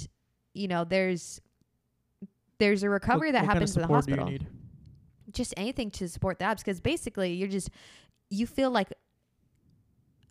[0.55, 1.41] you know, there's,
[2.59, 4.33] there's a recovery What- that what kind of happens in the support do you hospital.
[4.33, 4.47] need?
[5.33, 7.71] Just anything to support the abs because basically you're just,
[8.31, 8.93] you feel like,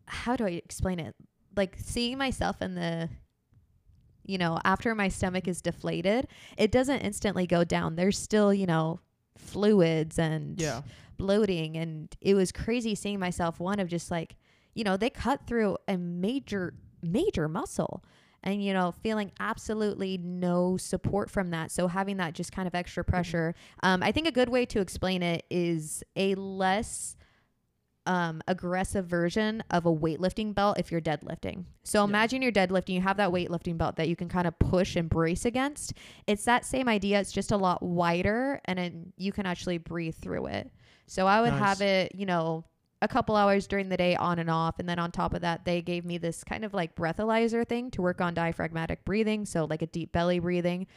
[0.05, 1.15] how do I explain it?
[1.55, 3.09] Like seeing myself in the
[4.23, 7.95] you know, after my stomach is deflated, it doesn't instantly go down.
[7.95, 8.99] There's still, you know,
[9.35, 10.83] fluids and Yeah.
[11.17, 11.75] bloating.
[11.75, 14.35] And it was crazy seeing myself, one of just like,
[14.75, 18.03] you know, they cut through a major, major muscle
[18.43, 21.71] and, you know, feeling absolutely no support from that.
[21.71, 23.53] So having that just kind of extra pressure.
[23.83, 27.15] Um, I think a good way to explain it is a less
[28.07, 31.65] um, aggressive version of a weightlifting belt if you're deadlifting.
[31.83, 32.05] So Yeah.
[32.09, 35.07] imagine you're deadlifting, you have that weightlifting belt that you can kind of push and
[35.07, 35.93] brace against.
[36.25, 40.15] It's that same idea, it's just a lot wider and then you can actually breathe
[40.15, 40.71] through it.
[41.05, 41.59] So I would Nice.
[41.59, 42.65] have it, you know,
[43.01, 44.77] a couple hours during the day on and off.
[44.79, 47.89] And then on top of that, they gave me this kind of like breathalyzer thing
[47.91, 49.45] to work on diaphragmatic breathing.
[49.45, 50.87] So like a deep belly breathing.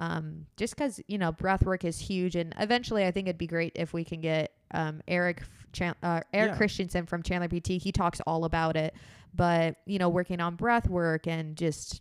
[0.00, 2.36] Um, just because, you know, breath work is huge.
[2.36, 5.42] And eventually I think it'd be great if we can get um, Eric
[5.72, 6.56] Chan- uh, Eric Yeah.
[6.56, 7.82] Christensen from Chandler PT.
[7.82, 8.94] He talks all about it.
[9.34, 12.00] But, you know, working on breath work and just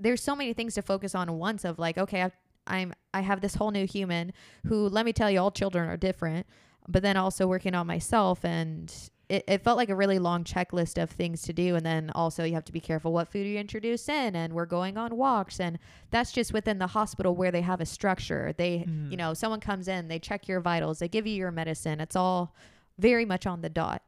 [0.00, 2.32] there's so many things to focus on once of like, okay, I've,
[2.66, 4.32] I'm I have this whole new human
[4.66, 6.46] who let me tell you all children are different,
[6.88, 8.92] but then also working on myself and
[9.28, 12.44] it, it felt like a really long checklist of things to do and then also
[12.44, 15.60] you have to be careful what food you introduce in and we're going on walks
[15.60, 15.78] and
[16.10, 19.10] that's just within the hospital where they have a structure they Mhm.
[19.10, 22.16] you know someone comes in they check your vitals they give you your medicine it's
[22.16, 22.54] all
[22.98, 24.02] very much on the dot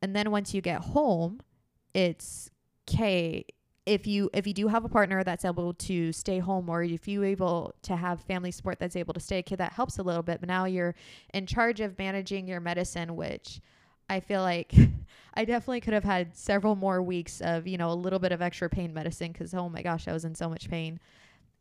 [0.00, 1.40] and then once you get home
[1.92, 2.48] it's
[2.88, 3.44] okay
[3.84, 7.08] if you if you do have a partner that's able to stay home or if
[7.08, 10.22] you able to have family support that's able to stay okay that helps a little
[10.22, 10.94] bit but now you're
[11.34, 13.60] in charge of managing your medicine which
[14.08, 14.74] I feel like
[15.34, 18.42] I definitely could have had several more weeks of, you know, a little bit of
[18.42, 21.00] extra pain medicine because, oh my gosh, I was in so much pain.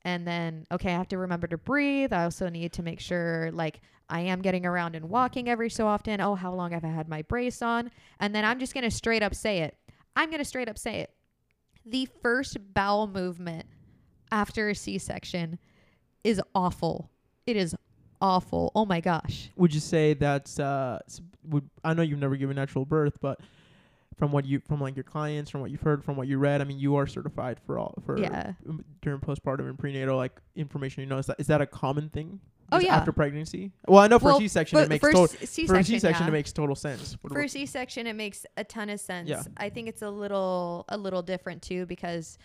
[0.04, 2.12] And then, okay, I have to remember to breathe.
[2.12, 3.80] I also need to make sure, like,
[4.10, 6.20] I am getting around and walking every so often.
[6.20, 7.92] Oh, how long have I had my brace on?
[8.20, 9.78] And then I'm just going to straight up say it.
[10.16, 11.14] I'm going to straight up say it.
[11.86, 13.66] The first bowel movement
[14.32, 15.58] after a C section
[16.24, 17.10] is awful.
[17.46, 17.76] It is
[18.22, 18.72] awful.
[18.76, 19.50] Oh my gosh.
[19.56, 21.00] Would you say that's uh?
[21.46, 23.40] Would I know you've never given natural birth, but
[24.18, 26.62] from what you from like your clients, from what you've heard, from what you read,
[26.62, 28.54] I mean, you are certified for all for Yeah.
[29.02, 31.02] during postpartum and prenatal like information.
[31.02, 32.40] You know, is that is that a common thing?
[32.72, 32.96] Oh, yeah.
[32.96, 33.72] After pregnancy.
[33.88, 35.28] Well, I know for Well, C section it makes total.
[35.28, 36.30] For a C-section, C-section, yeah.
[36.30, 37.18] it makes total sense.
[37.22, 39.28] What for a C-section it makes a ton of sense.
[39.30, 39.44] Yeah.
[39.58, 42.38] I think it's a little a little different too because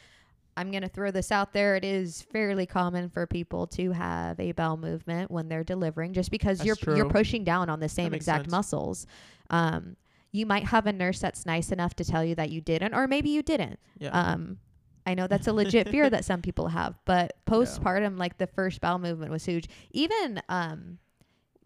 [0.57, 1.77] I'm going to throw this out there.
[1.77, 6.31] It is fairly common for people to have a bowel movement when they're delivering just
[6.31, 8.51] because That's you're you're pushing down on the same exact sense.
[8.53, 9.07] muscles.
[9.51, 9.97] Um
[10.33, 13.07] you might have a nurse that's nice enough to tell you that you didn't or
[13.07, 13.79] maybe you didn't.
[13.99, 14.11] yeah.
[14.11, 14.59] Um
[15.07, 18.81] I know that's a legit fear that some people have, but postpartum, like the first
[18.81, 19.69] bowel movement was huge.
[19.93, 20.99] Even um,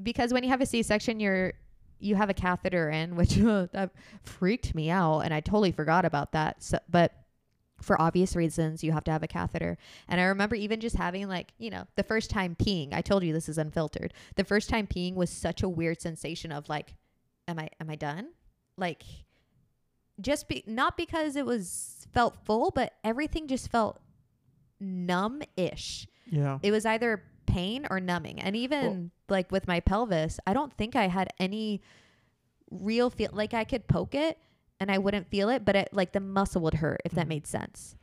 [0.03, 1.55] because when you have a C-section, you're
[1.98, 3.90] you have a catheter in, which that
[4.22, 6.62] freaked me out, and I totally forgot about that.
[6.62, 7.12] So, but
[7.83, 9.79] for obvious reasons, you have to have a catheter.
[10.07, 12.92] And I remember even just having like, you know, the first time peeing.
[12.92, 14.12] I told you this is unfiltered.
[14.37, 16.94] The first time peeing was such a weird sensation of like,
[17.48, 18.29] am I am I done?
[18.76, 19.03] Like
[20.20, 24.01] just be not because it was felt full, but everything just felt
[24.81, 26.07] numb-ish.
[26.27, 26.59] yeah.
[26.62, 28.40] It was either pain or numbing.
[28.40, 31.83] And even like with my pelvis, I don't think I had any
[32.70, 34.38] real feel like I could poke it
[34.79, 37.31] and I wouldn't feel it, but it like the muscle would hurt if that Mhm.
[37.31, 37.96] made sense.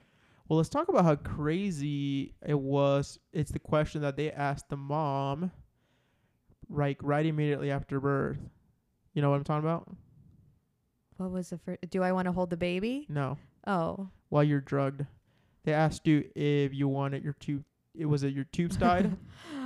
[0.48, 3.20] Well, let's talk about how crazy it was.
[3.34, 5.52] It's the question that they asked the mom,
[6.70, 8.38] right, right immediately after birth.
[9.14, 9.90] You know what I'm talking about?
[11.18, 11.80] What was the first?
[11.90, 13.08] Do I want to hold the baby?
[13.10, 15.06] No, Oh, while you're drugged,
[15.66, 17.64] they asked you if you wanted your tube.
[17.94, 19.16] It was it your tubes tied?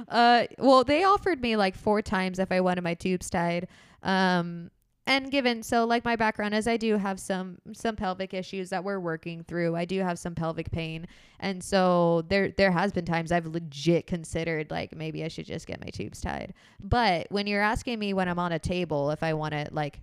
[0.09, 3.67] uh, well, they offered me like four times if I wanted my tubes tied.
[4.03, 4.71] Um,
[5.07, 8.83] and given so like my background is I do have some some pelvic issues that
[8.83, 9.75] we're working through.
[9.75, 11.07] I do have some pelvic pain,
[11.39, 15.67] and so there there has been times I've legit considered like maybe I should just
[15.67, 16.53] get my tubes tied.
[16.79, 19.99] But when you're asking me when I'm on a table if I want to like.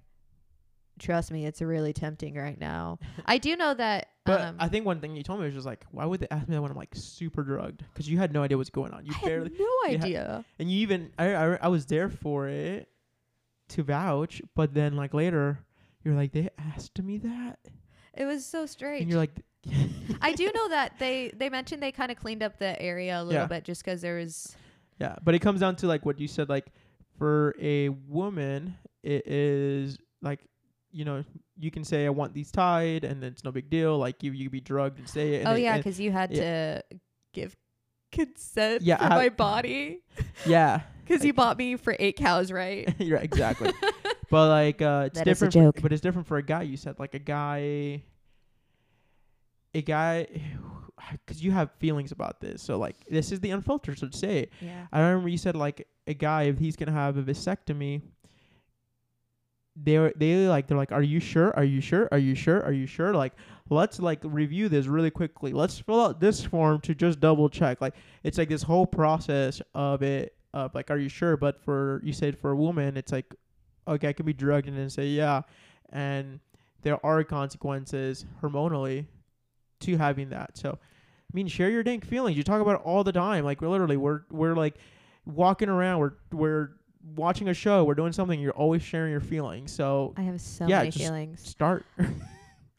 [0.99, 2.99] Trust me, it's really tempting right now.
[3.27, 4.09] I do know that.
[4.25, 6.29] But um, I think one thing you told me was just like, why would they
[6.31, 7.83] ask me that when I'm like super drugged?
[7.93, 9.07] Because you had no idea what's going on.
[9.07, 10.45] You I barely, had no idea.
[10.59, 12.89] and you even I, I I was there for it
[13.71, 15.61] to vouch, but then like later,
[16.05, 17.59] you're like they asked me that,
[18.15, 19.03] It was so strange.
[19.03, 19.33] and you're like,
[20.23, 23.23] I do know that they they mentioned they kind of cleaned up the area a
[23.25, 23.47] little Yeah.
[23.47, 24.57] bit just because there was
[25.01, 26.49] Yeah, but it comes down to like what you said.
[26.51, 26.67] Like
[27.19, 30.41] for a woman, it is like
[30.93, 31.25] you know
[31.59, 33.99] you can say I want these tied, and it's no big deal.
[33.99, 35.39] Like you you could be drugged and say it.
[35.41, 36.83] And oh it- yeah because you had to
[37.33, 37.57] give
[38.13, 40.01] consent Yeah, for I- my body
[40.47, 43.73] yeah, because you bought me for eight cows right you're exactly.
[44.31, 45.53] but like uh, it's That different.
[45.55, 45.81] for- joke.
[45.83, 46.63] but it's different for a guy.
[46.63, 48.03] You said like a guy,
[49.75, 50.27] a guy,
[51.27, 52.63] because you have feelings about this.
[52.63, 53.99] So like this is the unfiltered.
[53.99, 54.53] So to say it.
[54.61, 58.03] yeah I remember you said like a guy if he's gonna have a vasectomy,
[59.85, 61.55] they're they like they're like, are you sure?
[61.57, 62.09] Are you sure?
[62.13, 62.63] Are you sure?
[62.65, 63.15] Are you sure?
[63.15, 63.33] Like
[63.71, 65.53] let's like review this really quickly.
[65.53, 67.81] Let's fill out this form to just double check.
[67.81, 71.37] Like it's like this whole process of it of like, are you sure?
[71.37, 73.35] But for you said for a woman, it's like,
[73.87, 75.43] okay, I could be drugged and then say yeah,
[75.91, 76.41] and
[76.83, 79.07] there are consequences hormonally
[79.81, 80.57] to having that.
[80.57, 82.37] So I mean, share your dank feelings.
[82.37, 83.45] You talk about it all the time.
[83.45, 84.77] Like we're literally we're we're like
[85.27, 86.01] walking around.
[86.01, 86.71] We're we're
[87.17, 87.85] watching a show.
[87.85, 88.39] We're doing something.
[88.41, 89.73] You're always sharing your feelings.
[89.73, 91.85] So I have so Yeah, many just feelings start.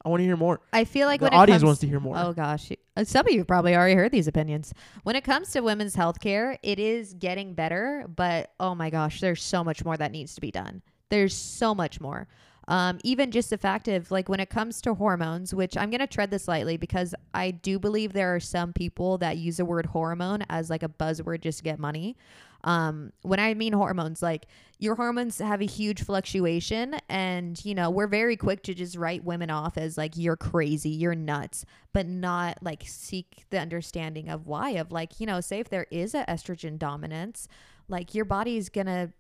[0.06, 0.62] I want to hear more.
[0.72, 2.16] I feel like the when audience wants to hear more.
[2.18, 4.74] Oh gosh, Uh, some of you probably already heard these opinions.
[5.04, 9.20] When it comes to women's health care, it is getting better, but oh my gosh,
[9.20, 10.82] there's so much more that needs to be done.
[11.10, 12.28] There's so much more.
[12.70, 16.06] Um, even just the fact of like when it comes to hormones, which I'm gonna
[16.06, 19.88] tread this lightly because I do believe there are some people that use the word
[19.88, 22.16] hormone as like a buzzword just to get money.
[22.64, 24.46] Um, when I mean hormones, like
[24.78, 29.24] your hormones have a huge fluctuation, and you know we're very quick to just write
[29.24, 34.46] women off as like you're crazy, you're nuts, but not like seek the understanding of
[34.46, 34.72] why.
[34.72, 37.48] Of like you know, say if there is a estrogen dominance,
[37.88, 39.12] like your body's gonna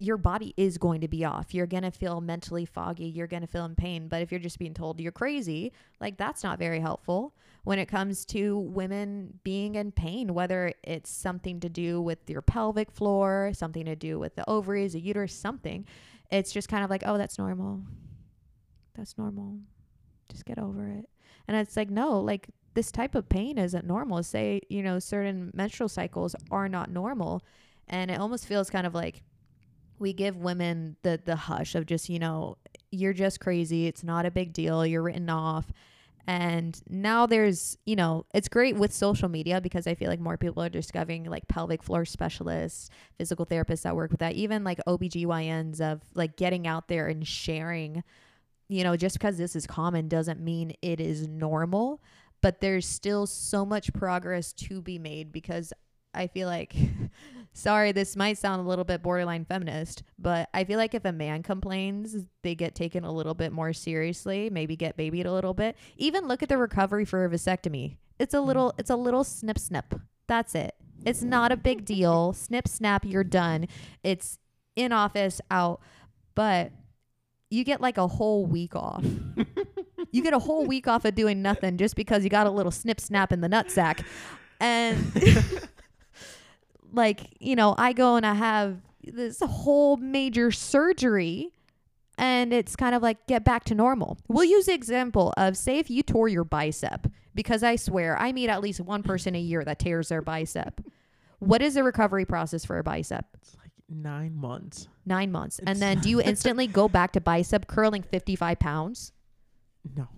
[0.00, 1.52] your body is going to be off.
[1.52, 3.04] You're going to feel mentally foggy.
[3.04, 4.08] You're going to feel in pain.
[4.08, 7.34] But if you're just being told you're crazy, like that's not very helpful
[7.64, 12.40] when it comes to women being in pain, whether it's something to do with your
[12.40, 15.84] pelvic floor, something to do with the ovaries, the uterus, something.
[16.30, 17.82] it's just kind of like, oh, that's normal.
[18.94, 19.58] That's normal.
[20.30, 21.10] Just get over it.
[21.46, 24.22] And it's like, no, like this type of pain isn't normal.
[24.22, 27.42] Say, you know, certain menstrual cycles are not normal.
[27.88, 29.22] And it almost feels kind of like
[30.00, 32.56] we give women the the hush of just, you know,
[32.90, 33.86] you're just crazy.
[33.86, 34.84] It's not a big deal.
[34.84, 35.72] You're written off.
[36.26, 40.36] And now there's, you know, it's great with social media because I feel like more
[40.36, 44.78] people are discovering like pelvic floor specialists, physical therapists that work with that, even like
[44.86, 48.04] OBGYNs of like getting out there and sharing,
[48.68, 52.00] you know, just because this is common doesn't mean it is normal,
[52.42, 55.72] but there's still so much progress to be made because
[56.14, 56.74] I feel like
[57.52, 61.12] sorry, this might sound a little bit borderline feminist, but I feel like if a
[61.12, 65.54] man complains, they get taken a little bit more seriously, maybe get babied a little
[65.54, 65.76] bit.
[65.96, 67.96] Even look at the recovery for a vasectomy.
[68.18, 68.46] It's a mm.
[68.46, 69.94] little it's a little snip snip.
[70.26, 70.74] That's it.
[71.04, 72.32] It's not a big deal.
[72.32, 73.66] Snip snap, you're done.
[74.02, 74.38] It's
[74.76, 75.80] in office out,
[76.34, 76.72] but
[77.50, 79.04] you get like a whole week off.
[80.12, 82.70] you get a whole week off of doing nothing just because you got a little
[82.70, 84.04] snip snap in the nutsack.
[84.60, 84.96] And
[86.92, 91.50] like, you know, I go and I have this whole major surgery
[92.18, 94.18] and it's kind of like get back to normal.
[94.28, 98.32] We'll use the example of say if you tore your bicep, because I swear I
[98.32, 100.80] meet at least one person a year that tears their bicep.
[101.38, 103.24] What is the recovery process for a bicep?
[103.40, 104.88] It's like nine months.
[105.06, 105.58] Nine months.
[105.60, 109.12] It's- and then do you instantly go back to bicep curling 55 pounds?
[109.96, 110.08] No.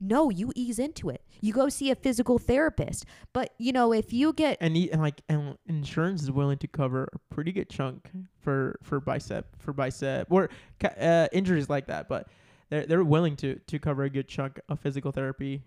[0.00, 1.22] No, you ease into it.
[1.42, 3.04] You go see a physical therapist.
[3.34, 6.66] But, you know, if you get And, e- and like and insurance is willing to
[6.68, 8.10] cover a pretty good chunk
[8.40, 10.48] for for bicep for bicep or
[10.98, 12.28] uh, injuries like that, but
[12.70, 15.62] they're they're willing to to cover a good chunk of physical therapy.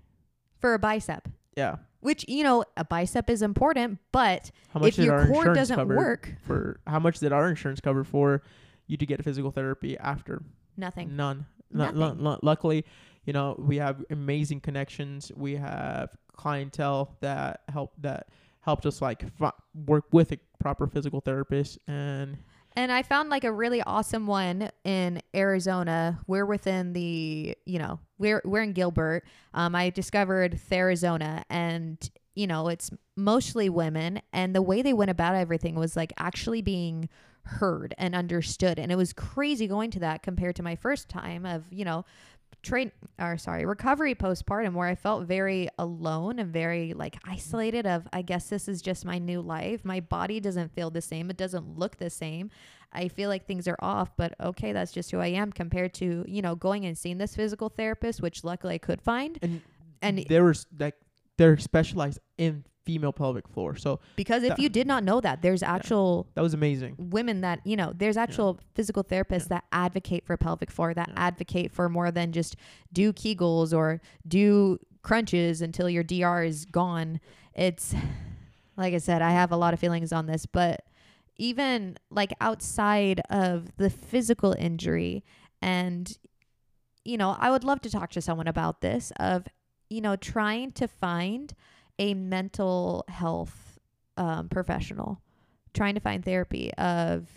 [0.60, 1.76] for a bicep, Yeah.
[2.00, 5.88] which, you know, a bicep is important, but How much if your our core doesn't
[5.90, 8.42] work, for how much did our insurance cover for
[8.88, 10.42] you to get physical therapy after?
[10.76, 11.16] nothing.
[11.16, 11.46] None.
[11.70, 11.98] Nothing.
[12.24, 12.86] lu- luckily,
[13.26, 15.32] you know, we have amazing connections.
[15.36, 18.30] We have clientele that help that
[18.62, 19.52] helped us like fi-
[19.86, 22.38] work with a proper physical therapist and
[22.76, 26.20] And I found like a really awesome one in Arizona.
[26.28, 29.24] We're within the, you know, we're we're in Gilbert.
[29.54, 31.98] Um, I discovered Therizona, and
[32.36, 36.62] you know, it's mostly women, and the way they went about everything was like actually
[36.64, 37.10] being
[37.46, 41.46] heard and understood, and it was crazy going to that compared to my first time
[41.46, 42.06] of, you know,
[42.64, 48.08] train or sorry recovery postpartum where i felt very alone and very like isolated of
[48.14, 49.84] i guess this is just my new life.
[49.84, 51.30] My body doesn't feel the same.
[51.30, 52.50] It doesn't look the same.
[52.92, 56.26] I feel like things are off but okay that's just who i am compared to
[56.28, 59.38] you know going and seeing this physical therapist which luckily i could find.
[59.42, 59.62] And
[60.02, 60.96] and there was like
[61.38, 63.76] they're specialized in female pelvic floor.
[63.76, 66.96] So because if that- you did not know that there's actual that was amazing.
[66.98, 71.16] women that you know there's actual physical therapists that advocate for pelvic floor that Yeah.
[71.28, 72.56] advocate for more than just
[72.92, 77.20] do kegels or do crunches until your dr is gone
[77.54, 77.94] it's
[78.78, 80.84] like i said i have a lot of feelings on this but
[81.38, 85.24] even like outside of the physical injury
[85.62, 86.18] and
[87.04, 89.46] you know i would love to talk to someone about this of
[89.90, 91.54] you know trying to find
[92.00, 93.80] a mental health
[94.18, 95.20] um, professional
[95.74, 97.28] trying to find therapy of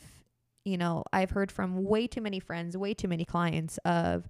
[0.64, 4.28] you know i've heard from way too many friends way too many clients of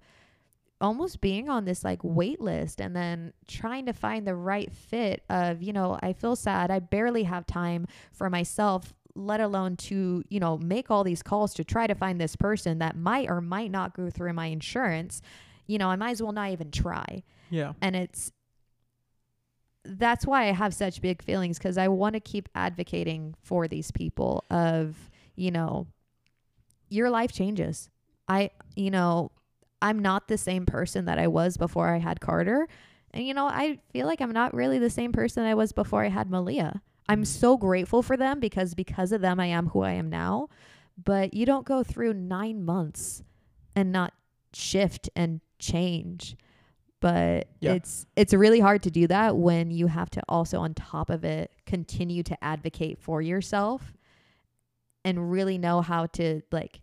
[0.79, 5.23] almost being on this like wait list and then trying to find the right fit
[5.29, 10.23] of you know i feel sad i barely have time for myself let alone to
[10.29, 13.41] you know make all these calls to try to find this person that might or
[13.41, 15.19] might not go through my insurance
[15.65, 17.73] you know i might as well not even try Yeah.
[17.81, 18.31] and it's
[19.87, 23.91] that's why I have such big feelings because I want to keep advocating for these
[23.91, 25.87] people of you know
[26.89, 27.89] your life changes.
[28.27, 29.31] I you know
[29.81, 32.67] I'm not the same person that I was before I had Carter
[33.11, 36.03] and you know I feel like I'm not really the same person I was before
[36.03, 36.81] I had Malia.
[37.09, 37.27] I'm Mhm.
[37.27, 40.49] so grateful for them because because of them I am who I am now.
[41.01, 43.23] But you don't go through 9 months
[43.75, 44.13] and not
[44.53, 46.35] shift and change
[46.99, 47.73] but Yeah.
[47.73, 51.23] it's it's really hard to do that when you have to also on top of
[51.23, 53.93] it continue to advocate for yourself
[55.05, 56.81] and really know how to like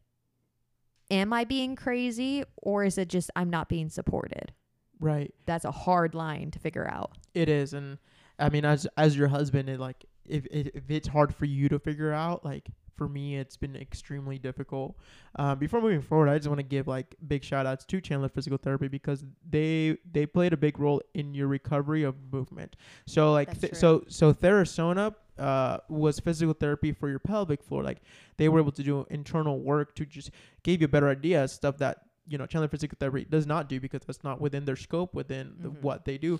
[1.10, 4.52] am i being crazy or is it just i'm not being supported
[5.00, 5.34] Right.
[5.46, 7.98] that's a hard line to figure out It is, and
[8.38, 11.68] I mean, as as your husband, it like if if if it's hard for you
[11.68, 14.96] to figure out, like for me, it's been extremely difficult.
[15.36, 18.28] Uh, before moving forward, I just want to give like big shout outs to Chandler
[18.28, 22.76] Physical Therapy because they they played a big role in your recovery of movement.
[23.06, 27.82] So like th- so so Therasona uh, was physical therapy for your pelvic floor.
[27.82, 27.98] Like
[28.36, 30.30] they were able to do internal work to just
[30.62, 33.80] give you a better idea stuff that you know Chandler Physical Therapy does not do
[33.80, 35.82] because that's not within their scope within the, Mhm.
[35.82, 36.38] what they do.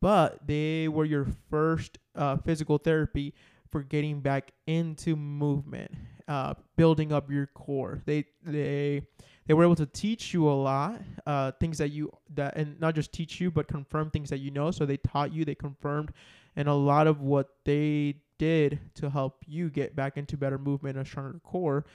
[0.00, 3.34] But they were your first uh, physical therapy
[3.72, 5.90] for getting back into movement,
[6.28, 8.02] uh, building up your core.
[8.04, 9.02] They they
[9.46, 12.94] they were able to teach you a lot, uh, things that you that and not
[12.94, 14.70] just teach you, but confirm things that you know.
[14.70, 16.12] So they taught you, they confirmed,
[16.54, 20.98] and a lot of what they did to help you get back into better movement,
[20.98, 21.86] a stronger core,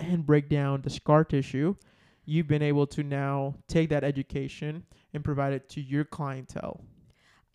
[0.00, 1.74] and break down the scar tissue.
[2.24, 6.82] You've been able to now take that education and provide it to your clientele.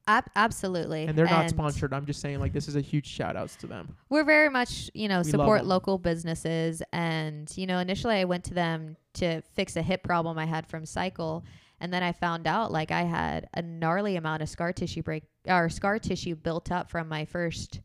[0.08, 1.06] Ab- absolutely.
[1.06, 1.94] And they're not And sponsored.
[1.94, 3.96] I'm just saying, like, this is a huge shout outs to them.
[4.10, 6.84] We're very much, you know, We support local businesses.
[6.92, 10.68] And, you know, initially I went to them to fix a hip problem I had
[10.68, 11.46] from cycle.
[11.80, 15.24] And then I found out like I had a gnarly amount of scar tissue break
[15.48, 17.82] or scar tissue built up from my first,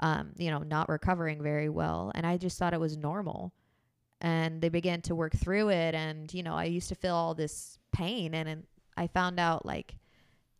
[0.00, 2.12] um, you know, not recovering very well.
[2.14, 3.52] And I just thought it was normal.
[4.20, 5.94] And they began to work through it.
[5.94, 8.34] And, you know, I used to feel all this pain.
[8.34, 8.62] And, and
[8.96, 9.94] I found out like,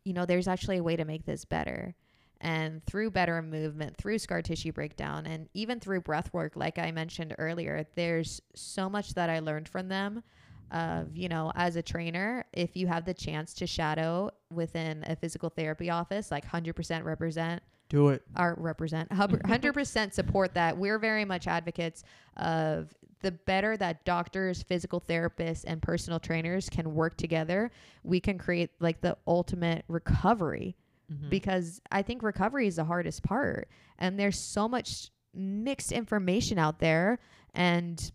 [0.09, 1.93] you know, there's actually a way to make this better
[2.41, 6.89] and through better movement, through scar tissue breakdown, and even through breath work, like I
[6.89, 10.23] mentioned earlier, there's so much that I learned from them.
[10.71, 15.15] Of, you know, as a trainer, if you have the chance to shadow within a
[15.15, 18.21] physical therapy office, like 100% represent Do it.
[18.37, 20.77] or represent 100% support that.
[20.77, 22.03] We're very much advocates
[22.37, 27.71] of the better that doctors, physical therapists, and personal trainers can work together,
[28.03, 30.75] we can create like the ultimate recovery
[31.11, 31.29] Mhm.
[31.29, 33.67] because I think recovery is the hardest part.
[33.97, 37.19] And there's so much mixed information out there.
[37.53, 38.11] And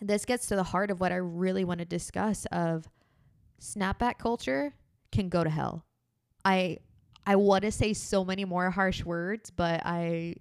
[0.00, 2.88] this gets to the heart of what I really want to discuss of
[3.60, 4.74] snapback culture
[5.12, 5.84] can go to hell.
[6.44, 6.78] I
[7.24, 10.34] I want to say so many more harsh words, but I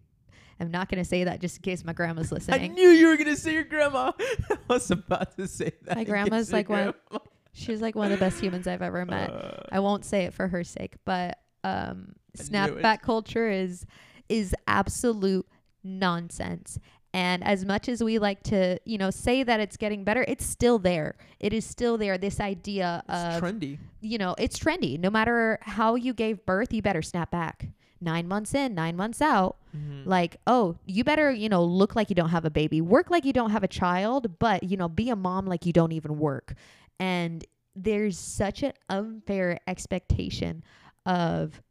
[0.62, 2.62] am not going to say that just in case my grandma's listening.
[2.62, 4.12] I knew you were gonna say your grandma.
[4.20, 5.97] I was about to say that.
[5.97, 9.30] My grandma's like one- grandma- She's like one of the best humans I've ever met.
[9.30, 12.82] Uh, I won't say it for her sake, but um, I knew it.
[12.82, 13.86] snapback culture is
[14.30, 15.45] is absolute
[15.84, 16.80] nonsense.
[17.14, 20.45] And as much as we like to, you know, say that it's getting better, it's
[20.45, 21.16] still there.
[21.41, 22.18] It is still there.
[22.18, 23.80] This idea it's of, trendy.
[23.99, 24.97] you know, it's trendy.
[24.97, 27.68] No matter how you gave birth, you better snap back.
[28.02, 29.58] Nine months in, nine months out.
[29.78, 30.06] Mhm.
[30.06, 33.24] Like, oh, you better, you know, look like you don't have a baby, work like
[33.26, 36.18] you don't have a child, but, you know, be a mom like you don't even
[36.18, 36.56] work.
[36.99, 37.45] And
[37.76, 40.64] there's such an unfair expectation
[41.06, 41.62] of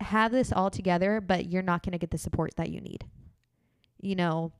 [0.00, 3.04] have this all together, but you're not going to get the support that you need.
[4.00, 4.52] You know,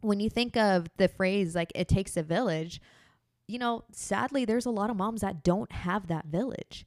[0.00, 2.80] when you think of the phrase like it takes a village,
[3.46, 6.86] you know, sadly, there's a lot of moms that don't have that village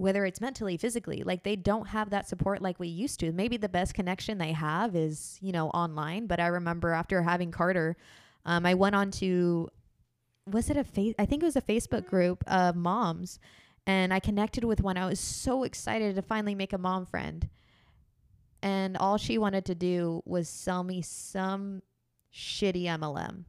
[0.00, 3.32] whether it's mentally, physically, like they don't have that support like we used to.
[3.32, 6.26] Maybe the best connection they have is, you know, online.
[6.26, 7.98] But I remember after having Carter,
[8.46, 9.68] um, I went on to,
[10.46, 11.14] was it a face?
[11.18, 13.38] I think it was a Facebook group of moms,
[13.86, 14.96] and I connected with one.
[14.96, 17.50] I was so excited to finally make a mom friend,
[18.62, 21.82] and all she wanted to do was sell me some
[22.34, 23.44] shitty MLM,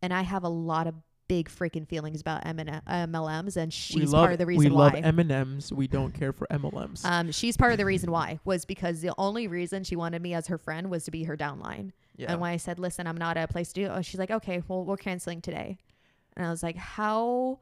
[0.00, 0.94] and I have a lot of
[1.28, 4.92] big freaking feelings about MLMs, and she's love, part of the reason why.
[4.92, 5.08] we why.
[5.08, 5.72] love M&Ms.
[5.72, 7.04] We don't care for MLMs.
[7.04, 10.34] Um, she's part of the reason why was because the only reason she wanted me
[10.34, 11.92] as her friend was to be her downline.
[12.16, 12.32] yeah.
[12.32, 14.30] And when I said, "Listen, I'm not at a place to do," oh, she's like,
[14.30, 15.78] "Okay, well, we're canceling today."
[16.36, 17.58] And I was like, "How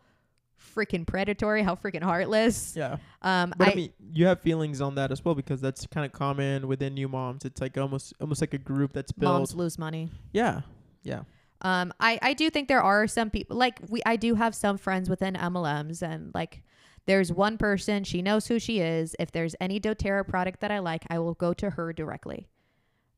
[0.77, 1.63] freaking predatory!
[1.63, 2.99] How freaking heartless!" yeah.
[3.23, 6.05] Um, But I, I, mean, you have feelings on that as well because that's kind
[6.05, 7.45] of common within new moms.
[7.45, 9.33] It's like almost almost like a group that's built.
[9.33, 10.11] moms lose money.
[10.33, 10.63] Yeah.
[11.03, 11.23] Yeah.
[11.63, 14.77] Um, I, I do think there are some people like we I do have some
[14.77, 16.63] friends within MLMs and like
[17.07, 19.15] there's one person she knows who she is.
[19.19, 22.49] If there's any DoTerra product that I like, I will go to her directly.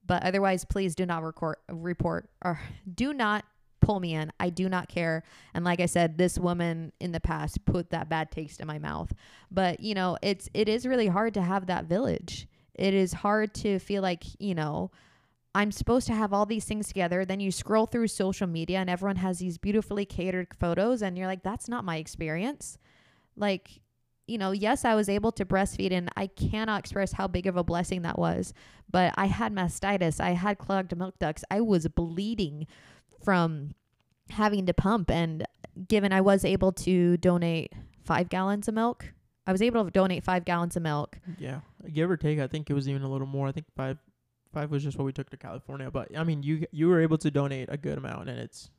[0.06, 2.60] But otherwise, please do not record report or
[2.92, 3.44] do not
[3.80, 4.32] pull me in.
[4.40, 5.22] I do not care.
[5.54, 8.78] And like I said, this woman in the past put that bad taste in my
[8.78, 9.12] mouth.
[9.50, 12.48] But you know, it's it is really hard to have that village.
[12.74, 14.90] It is hard to feel like you know
[15.56, 17.24] I'm supposed to have all these things together.
[17.24, 21.26] Then you scroll through social media and everyone has these beautifully catered photos, and you're
[21.26, 22.76] like, that's not my experience.
[23.36, 23.80] Like,
[24.26, 27.56] you know, yes, I was able to breastfeed, and I cannot express how big of
[27.56, 28.52] a blessing that was.
[28.90, 32.66] But I had mastitis, I had clogged milk ducts, I was bleeding
[33.24, 33.74] from
[34.28, 35.10] having to pump.
[35.10, 35.46] And
[35.88, 37.72] given I was able to donate
[38.04, 39.14] five gallons of milk,
[39.46, 41.18] I was able to donate five gallons of milk.
[41.38, 41.60] Yeah.
[41.90, 43.48] Give or take, I think it was even a little more.
[43.48, 43.96] I think five
[44.56, 47.18] Five was just what we took to California, but I mean, you you were able
[47.18, 48.70] to donate a good amount, and it's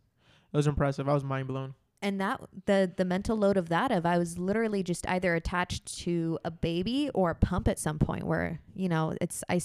[0.52, 1.08] it was impressive.
[1.08, 1.76] I was mind blown.
[2.02, 6.00] and that the the mental load of that of I was literally just either attached
[6.00, 9.62] to a baby or a pump at some point where you know it's I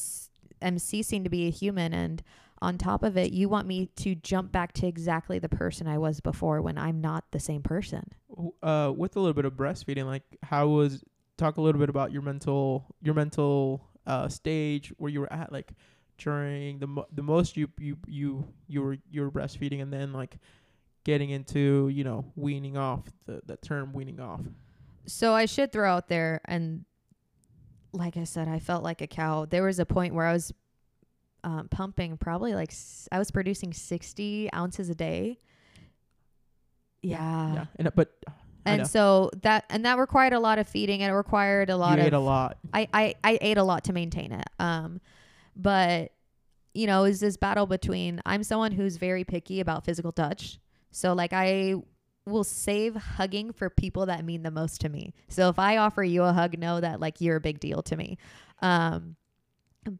[0.60, 2.22] am ceasing to be a human and
[2.60, 5.96] on top of it you want me to jump back to exactly the person I
[5.96, 8.04] was before when I'm not the same person.
[8.62, 11.02] Uh, with a little bit of breastfeeding, like how was
[11.38, 15.50] talk a little bit about your mental your mental uh stage where you were at,
[15.52, 15.72] like
[16.22, 20.12] during the mo- the most you you you you were you were breastfeeding, and then
[20.12, 20.36] like
[21.04, 24.40] getting into you know weaning off the the term weaning off.
[25.06, 26.84] So I should throw out there and
[27.92, 29.44] like I said I felt like a cow.
[29.46, 30.52] There was a point where I was
[31.44, 35.40] um, pumping probably like s- I was producing 60 ounces a day.
[37.02, 37.54] Yeah.
[37.54, 38.12] yeah, and uh, but
[38.64, 41.98] and so that and that required a lot of feeding and it required a lot
[41.98, 42.58] you of ate a lot.
[42.72, 45.00] I, I i ate a lot to maintain it um
[45.56, 46.12] but
[46.74, 50.58] you know is this battle between i'm someone who's very picky about physical touch.
[50.90, 51.74] So like i
[52.24, 55.14] will save hugging for people that mean the most to me.
[55.28, 57.96] So if i offer you a hug know that like you're a big deal to
[57.96, 58.18] me.
[58.60, 59.16] Um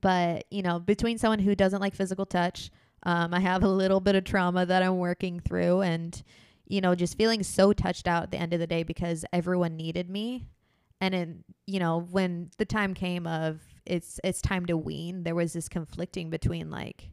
[0.01, 2.71] but you know between someone who doesn't like physical touch
[3.03, 6.23] um i have a little bit of trauma that i'm working through and
[6.73, 9.77] you know just feeling so touched out at the end of the day because everyone
[9.77, 10.47] needed me.
[11.03, 15.25] And then you know when the time came of it's it's time to wean.
[15.25, 17.11] There was this conflicting between like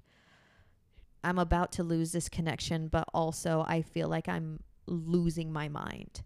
[1.22, 4.57] i'm about to lose this connection but also i feel like i'm
[4.89, 6.24] losing my mind.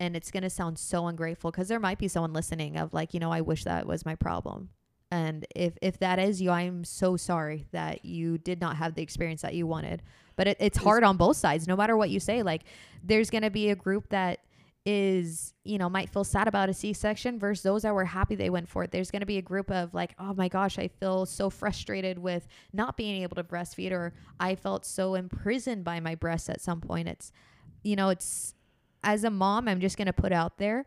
[0.00, 3.14] And it's going to sound so ungrateful because there might be someone listening of like
[3.14, 4.70] you know i wish that was my problem.
[5.10, 9.02] And if if that is you i'm so sorry that you did not have the
[9.02, 10.02] experience that you wanted.
[10.36, 12.42] But it, it's hard on both sides no matter what you say.
[12.42, 12.62] Like
[13.02, 14.40] there's going to be a group that
[14.90, 18.48] is you know might feel sad about a c-section versus those that were happy they
[18.48, 18.90] went for it.
[18.90, 22.18] There's going to be a group of like oh my gosh i feel so frustrated
[22.18, 26.62] with not being able to breastfeed or i felt so imprisoned by my breasts at
[26.62, 27.06] some point.
[27.06, 27.32] It's
[27.82, 28.54] you know it's
[29.04, 30.86] as a mom i'm just going to put out there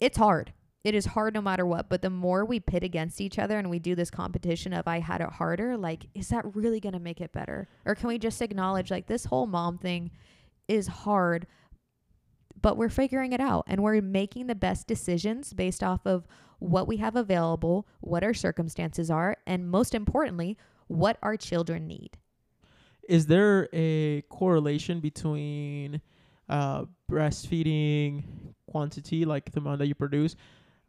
[0.00, 0.52] it's hard.
[0.84, 3.68] It is hard no matter what but the more we pit against each other and
[3.68, 6.98] we do this competition of i had it harder like is that really going to
[6.98, 7.68] make it better?
[7.84, 10.12] Or can we just acknowledge like this whole mom thing
[10.66, 11.46] is hard
[12.60, 16.26] but we're figuring it out and we're making the best decisions based off of
[16.58, 20.56] what we have available what our circumstances are and most importantly
[20.88, 22.16] what our children need
[23.08, 26.00] Is there a correlation between
[26.48, 28.24] uh, breastfeeding
[28.70, 30.36] quantity, like the amount that you produce,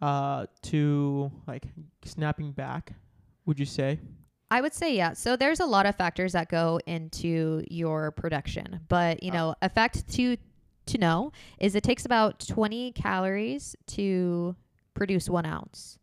[0.01, 1.63] uh, to like
[2.03, 2.93] snapping back?
[3.45, 3.99] Would you say?
[4.51, 5.13] I would say yeah.
[5.13, 9.35] So there's a lot of factors that go into your production, but you Uh.
[9.35, 10.37] know, a fact to
[10.89, 14.55] to know is it takes about 20 calories to
[14.93, 15.97] produce one ounce,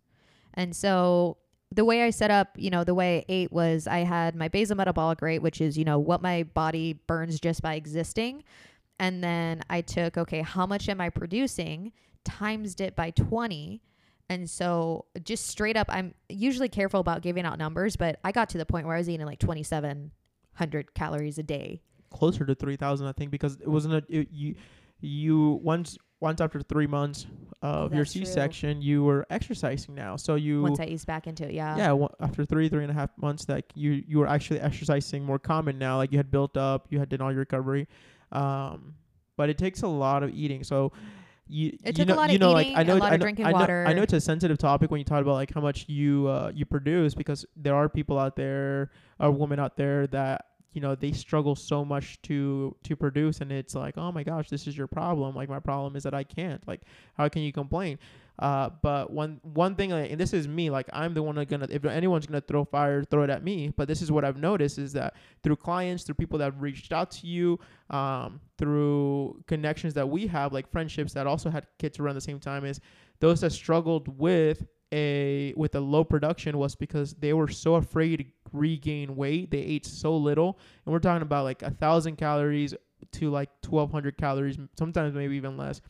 [0.55, 1.37] and so
[1.73, 4.49] the way I set up, you know, the way I ate was I had my
[4.49, 8.45] basal metabolic rate, which is you know what my body burns just by existing,
[8.99, 11.93] and then I took okay, how much am I producing?
[12.25, 13.81] Times it by 20
[14.29, 18.49] and so just straight up, I'm usually careful about giving out numbers, but I got
[18.51, 21.81] to the point where I was eating like 2,700 calories a day.
[22.17, 24.55] Closer to three thousand, I think, because it wasn't a it, you.
[25.03, 27.27] You once once after three months
[27.61, 28.25] of your that's true.
[28.25, 30.17] C-section, you were exercising now.
[30.17, 31.77] So you Once I eased back into it, yeah.
[31.77, 35.23] yeah wa- after three three and a half months like you you were actually exercising
[35.23, 37.87] more common now like you had built up you had done all your recovery
[38.33, 38.95] um
[39.37, 40.93] but it takes a lot of eating so
[41.47, 42.97] you It you took a know, lot you of know like eating, I a know
[42.97, 43.85] lot I of know, drinking I know, water.
[43.87, 46.51] I know it's a sensitive topic when you talk about like how much you uh
[46.55, 48.91] you produce because there are people out there
[49.21, 50.47] or women out there that
[50.77, 54.49] you know they struggle so much to to produce and it's like oh my gosh
[54.49, 56.83] this is your problem like my problem is that I can't like
[57.17, 57.99] how can you complain
[58.39, 61.67] uh, but one one thing, and this is me, like I'm the one that gonna
[61.71, 63.73] if anyone's gonna throw fire, throw it at me.
[63.75, 66.93] But this is what I've noticed is that through clients, through people that have reached
[66.93, 67.59] out to you,
[67.89, 72.39] um, through connections that we have, like friendships that also had kids around the same
[72.39, 72.79] time, is
[73.21, 78.33] those that struggled with a with a low production was because they were so afraid
[78.53, 79.51] regain weight.
[79.51, 82.75] They ate so little, and we're talking about like a thousand calories
[83.13, 85.81] to like twelve hundred calories, sometimes maybe even less,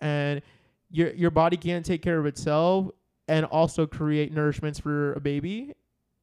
[0.00, 0.42] and
[0.90, 2.90] your your body can't take care of itself
[3.28, 5.72] and also create nourishments for a baby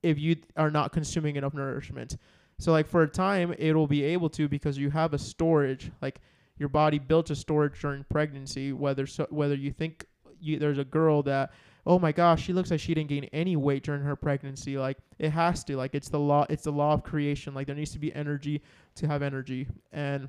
[0.03, 2.17] if you are not consuming enough nourishment.
[2.59, 6.21] So like for a time it'll be able to because you have a storage like
[6.57, 10.05] your body built a storage during pregnancy whether so whether you think
[10.39, 11.51] you there's a girl that
[11.85, 14.77] oh my gosh she looks like she didn't gain any weight during her pregnancy.
[14.77, 17.53] Like it has to like it's the law it's the law of creation.
[17.53, 18.61] Like there needs to be energy
[18.95, 19.67] to have energy.
[19.91, 20.27] And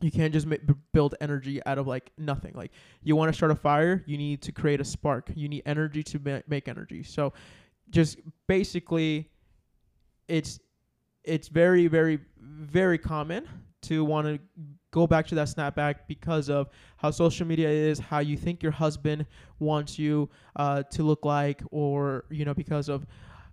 [0.00, 0.56] you can't just ma-
[0.92, 2.54] build energy out of like nothing.
[2.54, 2.72] Like
[3.02, 5.30] you want to start a fire you need to create a spark.
[5.34, 7.02] You need energy to ma- make energy.
[7.02, 7.32] So
[7.90, 9.30] just basically
[10.28, 10.60] it's
[11.24, 13.48] it's very very very common
[13.82, 14.38] to want to
[14.90, 18.72] go back to that snapback because of how social media is, how you think your
[18.72, 19.26] husband
[19.58, 23.06] wants you uh, to look like, or you know because of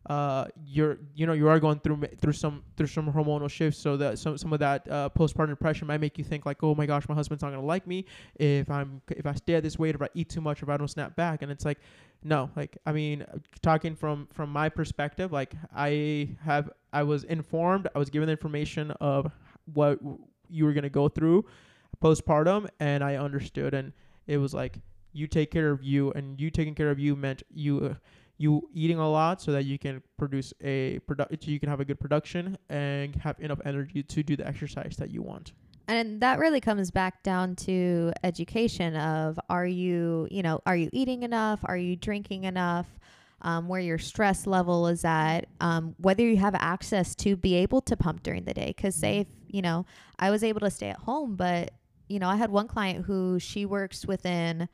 [0.08, 3.98] uh, you're you know you are going through through some through some hormonal shifts, so
[3.98, 6.86] that some some of that uh, postpartum depression might make you think like, oh my
[6.86, 8.06] gosh, my husband's not gonna like me.
[8.36, 10.78] If I'm if I stay at this weight, if I eat too much, if I
[10.78, 11.80] don't snap back, and it's like,
[12.24, 13.26] no, like I mean,
[13.62, 18.32] talking from from my perspective, like I have I was informed, I was given the
[18.32, 19.30] information of
[19.74, 20.00] what
[20.50, 21.46] you were gonna go through
[22.02, 23.94] postpartum, and I understood, and
[24.28, 24.80] it was like
[25.14, 27.80] you take care of you, and you taking care of you meant you.
[27.80, 27.94] Uh,
[28.40, 31.80] you eating a lot so that you can produce a product so you can have
[31.80, 35.54] a good production and have enough energy to do the exercise that you want.
[35.88, 40.90] And that really comes back down to education of are you you know are you
[40.92, 41.62] eating enough?
[41.64, 42.88] Are you drinking enough?
[43.44, 47.82] Um, where your stress level is at um, whether you have access to be able
[47.82, 48.74] to pump during the day.
[48.76, 49.86] Because say if you know
[50.20, 51.72] i was able to stay at home but
[52.08, 54.68] you know i had one client who she works within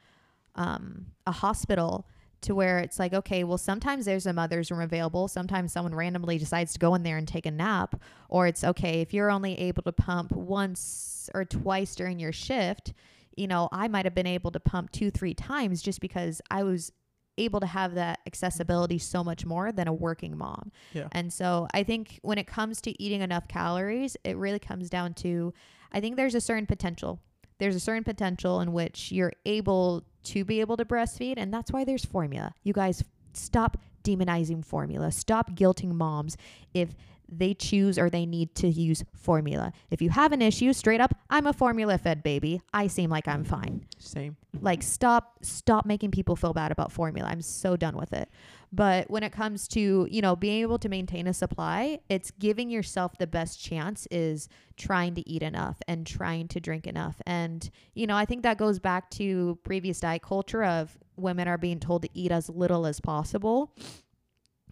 [0.56, 2.08] um, a hospital
[2.44, 5.28] to where it's like, okay, well, sometimes there's a mother's room available.
[5.28, 8.00] Sometimes someone randomly decides to go in there and take a nap.
[8.30, 12.94] Or it's okay, if you're only able to pump once or twice during your shift,
[13.36, 16.64] you know, I might have been able to pump two, three times just because I
[16.64, 16.92] was
[17.38, 20.72] able to have that accessibility so much more than a working mom.
[20.94, 21.08] Yeah.
[21.12, 25.14] And so I think when it comes to eating enough calories, it really comes down
[25.16, 25.54] to
[25.92, 27.22] I think there's a certain potential.
[27.60, 31.36] There's a certain potential in which you're able to be able to breastfeed.
[31.38, 32.54] And that's why there's formula.
[32.64, 33.04] You guys
[33.34, 35.12] stop demonizing formula.
[35.12, 36.36] Stop guilting moms
[36.74, 36.96] if
[37.40, 39.74] they choose or they need to use formula.
[39.90, 42.62] If you have an issue, straight up, I'm a formula fed baby.
[42.74, 43.86] I seem like I'm fine.
[43.98, 44.38] Same.
[44.62, 47.30] Like stop stop making people feel bad about formula.
[47.30, 48.30] I'm so done with it.
[48.72, 52.72] But when it comes to, you know, being able to maintain a supply, it's giving
[52.72, 57.22] yourself the best chance is trying to eat enough and trying to drink enough.
[57.28, 61.60] And, you know, I think that goes back to previous diet culture of women are
[61.60, 63.76] being told to eat as little as possible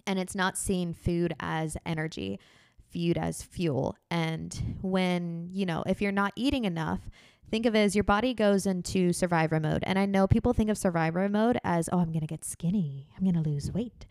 [0.08, 2.40] and it's not seeing food as energy
[2.92, 3.96] viewed as fuel.
[4.10, 7.10] And when you know if you're not eating enough
[7.50, 9.84] think of it as your body goes into survivor mode.
[9.86, 13.08] And i know people think of survivor mode as oh i'm going to get skinny
[13.18, 14.06] i'm going to lose weight.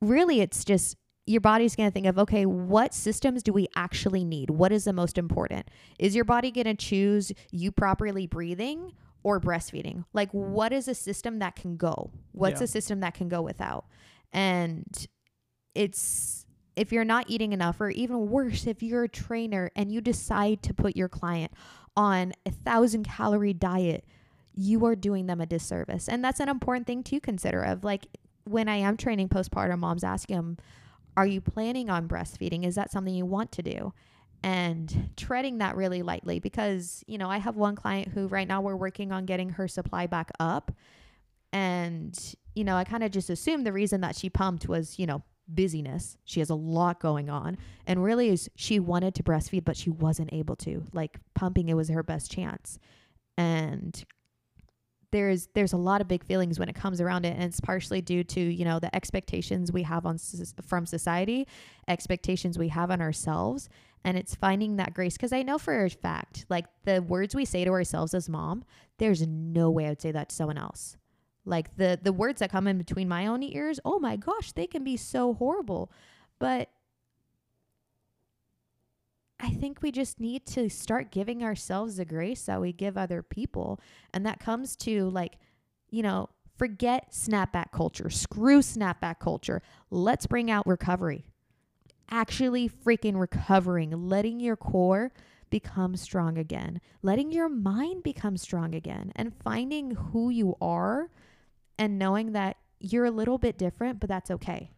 [0.00, 4.24] Really it's just your body's going to think of okay what systems do we actually
[4.24, 4.50] need?
[4.50, 5.68] What is the most important?
[5.98, 10.04] Is your body going to choose you properly breathing or breastfeeding?
[10.12, 12.10] Like what is a system that can go?
[12.32, 12.64] What's Yeah.
[12.64, 13.84] a system that can go without?
[14.32, 14.86] And
[15.74, 16.46] it's
[16.76, 20.62] if you're not eating enough or even worse if you're a trainer and you decide
[20.62, 21.52] to put your client
[21.96, 24.04] on a thousand calorie diet
[24.54, 26.08] you are doing them a disservice.
[26.08, 28.06] And that's an important thing to consider of like
[28.44, 30.56] when i am training postpartum moms ask them
[31.16, 32.64] are you planning on breastfeeding?
[32.64, 33.92] Is that something you want to do?
[34.42, 38.60] And treading that really lightly because you know i have one client who right now
[38.60, 40.72] we're working on getting her supply back up.
[41.52, 42.18] And
[42.54, 45.22] you know i kind of just assumed the reason that she pumped was you know
[45.54, 46.16] busyness.
[46.24, 47.58] She has a lot going on.
[47.86, 50.84] And really she wanted to breastfeed but she wasn't able to.
[50.92, 52.78] Like pumping it was her best chance.
[53.36, 54.02] And
[55.12, 57.34] there's there's a lot of big feelings when it comes around it.
[57.34, 60.18] And it's partially due to you know the expectations we have on
[60.66, 61.46] from society
[61.88, 63.68] expectations we have on ourselves.
[64.02, 65.14] And it's finding that grace.
[65.14, 68.64] Because i know for a fact like the words we say to ourselves as mom
[68.98, 70.96] there's no way i would say that to someone else
[71.44, 74.66] like the the words that come in between my own ears oh my gosh they
[74.66, 75.90] can be so horrible.
[76.38, 76.70] But
[79.42, 83.22] i think we just need to start giving ourselves the grace that we give other
[83.22, 83.80] people.
[84.12, 85.38] And that comes to like
[85.90, 86.28] you know
[86.60, 88.10] forget snapback culture.
[88.10, 89.62] Screw snapback culture.
[89.90, 91.24] Let's bring out recovery.
[92.10, 93.92] Actually freaking recovering.
[93.92, 95.10] Letting your core
[95.48, 96.82] become strong again.
[97.02, 99.10] Letting your mind become strong again.
[99.16, 101.08] And finding who you are
[101.80, 104.70] and knowing that you're a little bit different but that's okay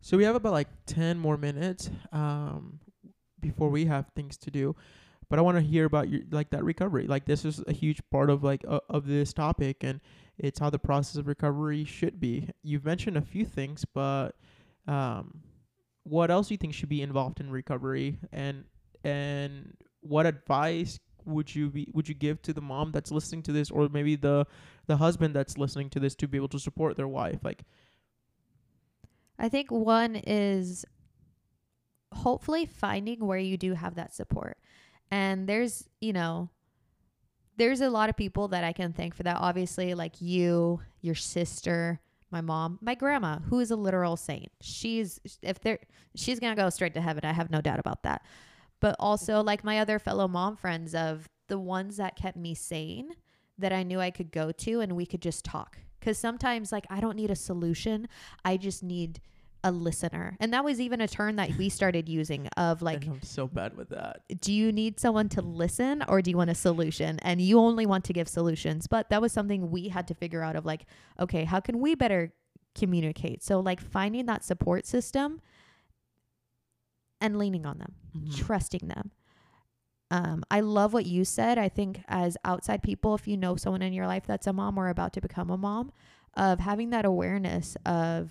[0.00, 2.80] So we have about like ten more minutes um,
[3.40, 4.76] before we have things to do.
[5.28, 7.06] But I want to hear about your like that recovery.
[7.06, 10.00] Like this is a huge part of like uh, of this topic, and
[10.38, 12.48] it's how the process of recovery should be.
[12.62, 14.36] You've mentioned a few things, but
[14.86, 15.42] um,
[16.04, 18.64] what else do you think should be involved in recovery, and
[19.04, 23.52] and what advice would you be would you give to the mom that's listening to
[23.52, 24.46] this, or maybe the
[24.88, 27.38] the husband that's listening to this to be able to support their wife?
[27.44, 27.62] Like
[29.38, 30.84] I think one is
[32.12, 34.58] hopefully finding where you do have that support.
[35.10, 36.50] And there's, you know,
[37.56, 39.36] there's a lot of people that I can thank for that.
[39.36, 44.50] Obviously, like you, your sister, my mom, my grandma, who is a literal saint.
[44.60, 45.78] She's if they're
[46.14, 47.24] she's gonna go straight to heaven.
[47.24, 48.22] I have no doubt about that.
[48.80, 53.10] But also like my other fellow mom friends of the ones that kept me sane
[53.58, 55.78] that I knew I could go to and we could just talk.
[56.00, 58.08] Cause sometimes like I don't need a solution.
[58.44, 59.20] I just need
[59.64, 60.36] a listener.
[60.38, 63.48] And that was even a term that we started using of like And I'm so
[63.48, 64.20] bad with that.
[64.40, 67.18] do you need someone to listen or do you want a solution?
[67.22, 68.86] And you only want to give solutions.
[68.86, 70.86] But that was something we had to figure out of like,
[71.18, 72.32] okay, how can we better
[72.76, 73.42] communicate?
[73.42, 75.40] So like finding that support system
[77.20, 78.36] and leaning on them, Mhm.
[78.36, 79.10] trusting them.
[80.10, 81.58] Um, I love what you said.
[81.58, 84.78] I think as outside people, if you know someone in your life that's a mom
[84.78, 85.92] or about to become a mom,
[86.34, 88.30] of having that awareness of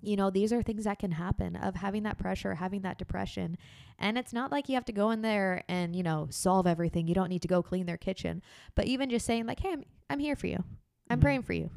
[0.00, 3.58] you know, these are things that can happen of having that pressure, having that depression.
[3.98, 7.08] And it's not like you have to go in there and, you know, solve everything.
[7.08, 8.42] You don't need to go clean their kitchen.
[8.76, 10.62] But even just saying, like, hey, I'm, I'm here for you.
[11.10, 11.22] I'm Mhm.
[11.22, 11.70] praying for you.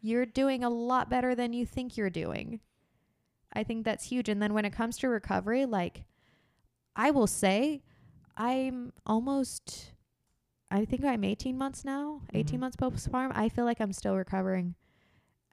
[0.00, 2.60] You're doing a lot better than you think you're doing.
[3.54, 4.28] I think that's huge.
[4.28, 6.04] And then when it comes to recovery, like,
[6.96, 7.82] I will say,
[8.36, 9.92] I'm almost,
[10.70, 12.60] I think I'm 18 months now, 18 Mhm.
[12.60, 13.32] months postpartum.
[13.34, 14.74] I feel like I'm still recovering.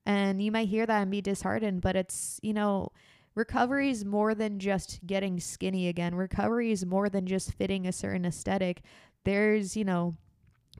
[0.06, 2.90] And you might hear that and be disheartened, but it's, you know,
[3.36, 6.16] recovery is more than just getting skinny again.
[6.16, 8.82] Recovery is more than just fitting a certain aesthetic.
[9.24, 10.16] There's, you know,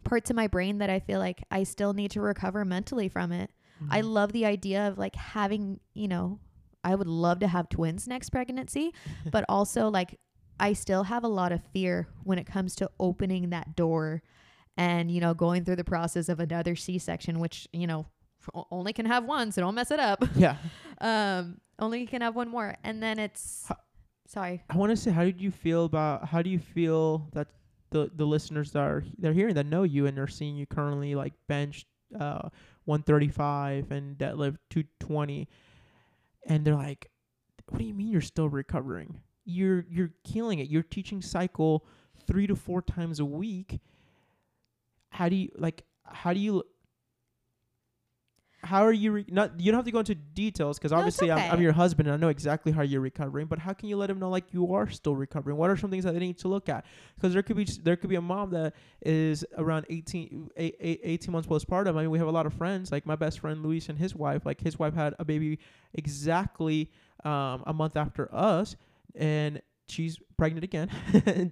[0.04, 3.32] parts of my brain that I feel like I still need to recover mentally from
[3.32, 3.52] it.
[3.90, 4.12] I Mhm.
[4.14, 6.40] love the idea of like having, you know,
[6.84, 8.94] I would love to have twins next pregnancy,
[9.32, 10.20] but also like
[10.60, 14.22] I still have a lot of fear when it comes to opening that door
[14.78, 18.08] and, you know, going through the process of another C-section, which, you know,
[18.72, 20.24] only can have one, so don't mess it up.
[20.36, 20.56] yeah.
[21.02, 22.76] um, only can have one more.
[22.84, 23.76] And then it's, Ho-
[24.28, 24.64] sorry.
[24.70, 26.28] I want to say, how did you feel about?
[26.28, 27.48] How do you feel that
[27.92, 31.16] the the listeners that are they're hearing that know you and they're seeing you currently
[31.16, 31.86] like bench
[32.20, 32.50] uh
[32.86, 35.48] 135 and deadlift 220,
[36.48, 37.10] and they're like,
[37.68, 39.22] "What do you mean you're still recovering?
[39.50, 40.70] You're you're killing it.
[40.70, 41.86] You're teaching cycle
[42.28, 43.80] three to four times a week.
[45.10, 45.84] How do you like?
[46.06, 46.64] How do you?"
[48.62, 49.14] How are you?
[49.14, 51.72] Re- not you don't have to go into details because No, obviously I'm, I'm your
[51.72, 53.48] husband and I know exactly how you're recovering.
[53.48, 55.56] But how can you let him know like you are still recovering?
[55.56, 56.84] What are some things that they need to look at?
[57.16, 61.00] Because there could be there could be a mom that is around 18, eight- eight-
[61.06, 61.96] 18 months postpartum.
[61.96, 64.14] I mean, we have a lot of friends like my best friend Luis and his
[64.14, 64.46] wife.
[64.46, 65.60] Like his wife had a baby
[65.94, 66.92] exactly
[67.24, 68.76] um, a month after us,
[69.16, 70.90] and she's pregnant again.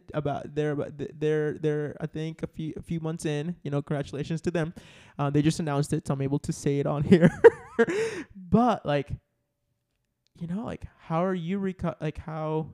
[0.14, 3.56] about they're about they're they're I think a few a few months in.
[3.64, 4.74] You know, congratulations to them.
[5.18, 7.30] Uh, they just announced it, so I'm able to say it on here.
[8.36, 9.12] but like,
[10.40, 12.68] you know, like how are you reco- like how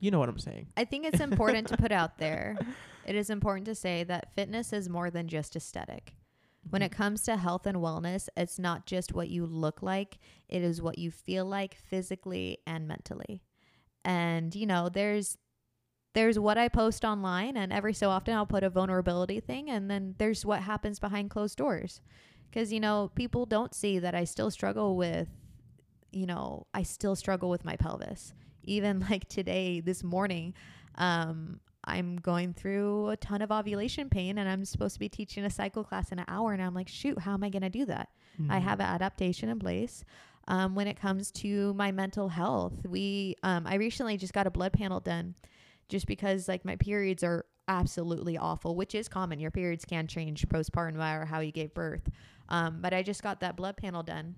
[0.00, 0.68] you know what I'm saying?
[0.76, 2.56] I think it's important to put out there.
[3.06, 6.16] It is important to say that fitness is more than just aesthetic.
[6.70, 10.60] When it comes to health and wellness, it's not just what you look like, it
[10.60, 13.42] is what you feel like physically and mentally.
[14.06, 15.36] And you know, there's
[16.14, 19.90] there's what I post online and every so often I'll put a vulnerability thing and
[19.90, 22.00] then there's what happens behind closed doors.
[22.52, 25.28] Cuz you know, people don't see that I still struggle with
[26.12, 28.32] you know, I still struggle with my pelvis.
[28.62, 30.54] Even like today this morning,
[30.94, 35.44] um I'm going through a ton of ovulation pain and I'm supposed to be teaching
[35.44, 37.70] a cycle class in an hour and I'm like, shoot, how am I going to
[37.70, 38.08] do that?
[38.50, 38.62] I Mhm.
[38.62, 40.02] have an adaptation in place.
[40.48, 44.50] Um, when it comes to my mental health, we um, I recently just got a
[44.50, 45.34] blood panel done,
[45.88, 49.40] just because like my periods are absolutely awful, which is common.
[49.40, 52.08] Your periods can change postpartum, or how you gave birth.
[52.48, 54.36] Um, but I just got that blood panel done,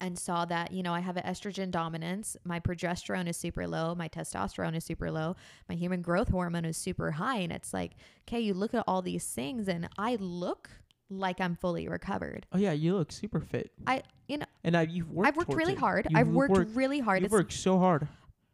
[0.00, 2.36] and saw that you know I have an estrogen dominance.
[2.44, 3.94] My progesterone is super low.
[3.94, 5.36] My testosterone is super low.
[5.68, 7.92] My human growth hormone is super high, and it's like,
[8.26, 10.68] okay, you look at all these things, and I look
[11.10, 12.46] like I'm fully recovered.
[12.52, 13.70] Oh yeah, you look super fit.
[13.86, 15.26] I- you know, and I, you've worked.
[15.28, 15.78] I've worked really it.
[15.78, 16.06] hard.
[16.10, 17.20] You've I've worked, worked- really hard.
[17.22, 18.06] You've It's, worked so hard,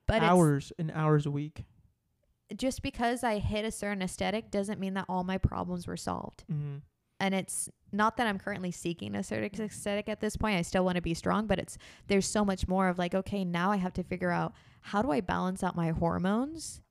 [0.07, 1.65] but hours and hours a week.
[2.57, 6.45] just because I hit a certain aesthetic doesn't mean that all my problems were solved.
[6.53, 6.77] Mm-hmm.
[7.19, 10.57] And it's not that I'm currently seeking a certain aesthetic at this point.
[10.59, 11.77] I still want to be strong, but it's
[12.07, 15.11] there's so much more of like, okay, now I have to figure out how do
[15.11, 16.83] I balance out my hormones,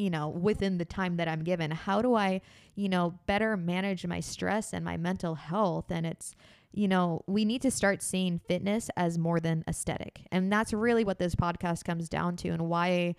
[0.00, 1.70] you know, within the time that I'm given.
[1.70, 2.40] How do I,
[2.74, 5.90] you know, better manage my stress and my mental health?
[5.90, 6.34] And it's,
[6.72, 10.22] you know, we need to start seeing fitness as more than aesthetic.
[10.32, 13.14] And that's really what this podcast comes down to and why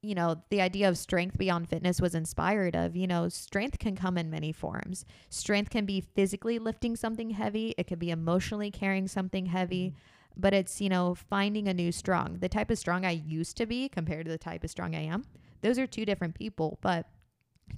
[0.00, 3.96] you know, the idea of strength beyond fitness was inspired of, you know, strength can
[3.96, 5.04] come in many forms.
[5.28, 10.40] Strength can be physically lifting something heavy, it could be emotionally carrying something heavy, mm-hmm.
[10.40, 12.38] but it's, you know, finding a new strong.
[12.38, 15.02] The type of strong I used to be compared to the type of strong I
[15.02, 15.24] am.
[15.60, 17.06] Those are two different people, but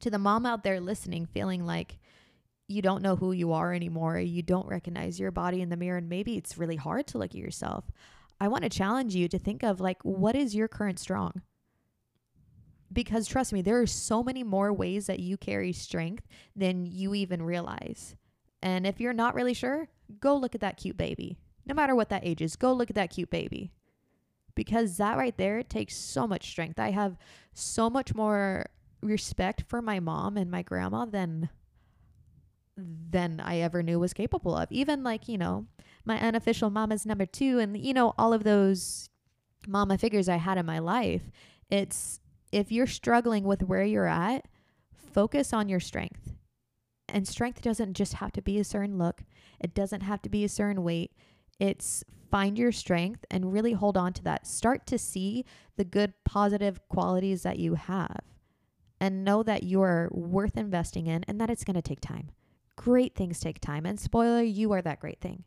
[0.00, 1.98] to the mom out there listening feeling like
[2.68, 4.18] you don't know who you are anymore.
[4.18, 7.32] You don't recognize your body in the mirror, and maybe it's really hard to look
[7.32, 7.84] at yourself.
[8.40, 11.42] I want to challenge you to think of like, what is your current strong?
[12.92, 16.26] Because trust me, there are so many more ways that you carry strength
[16.56, 18.16] than you even realize.
[18.62, 19.88] And if you're not really sure,
[20.20, 21.38] go look at that cute baby.
[21.66, 23.72] No matter what that age is, go look at that cute baby.
[24.54, 26.78] Because that right there takes so much strength.
[26.78, 27.16] I have
[27.54, 28.66] so much more
[29.02, 31.48] respect for my mom and my grandma than
[32.76, 34.70] than I ever knew was capable of.
[34.70, 35.66] Even like, you know,
[36.04, 39.10] my unofficial mama's number 2 and you know all of those
[39.66, 41.22] mama figures I had in my life.
[41.68, 42.20] It's
[42.52, 44.46] if you're struggling with where you're at,
[44.94, 46.32] focus on your strength.
[47.08, 49.22] And strength doesn't just have to be a certain look.
[49.60, 51.12] It doesn't have to be a certain weight.
[51.60, 54.46] It's find your strength and really hold on to that.
[54.46, 55.44] Start to see
[55.76, 58.20] the good positive qualities that you have
[59.00, 62.30] and know that you're worth investing in and that it's going to take time.
[62.76, 63.84] Great things take time.
[63.84, 65.44] And spoiler, you are that great thing.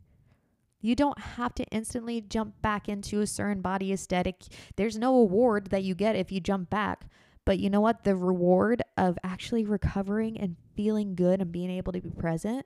[0.81, 4.43] You don't have to instantly jump back into a certain body aesthetic.
[4.75, 7.05] There's no award that you get if you jump back.
[7.45, 8.03] But you know what?
[8.03, 12.65] The reward of actually recovering and feeling good and being able to be present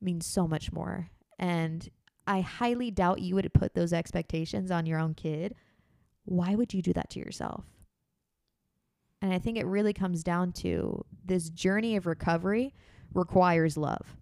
[0.00, 1.10] means so much more.
[1.38, 1.88] And
[2.26, 5.54] I highly doubt you would put those expectations on your own kid.
[6.24, 7.64] Why would you do that to yourself?
[9.20, 12.74] And I think it really comes down to this journey of recovery
[13.14, 14.16] requires love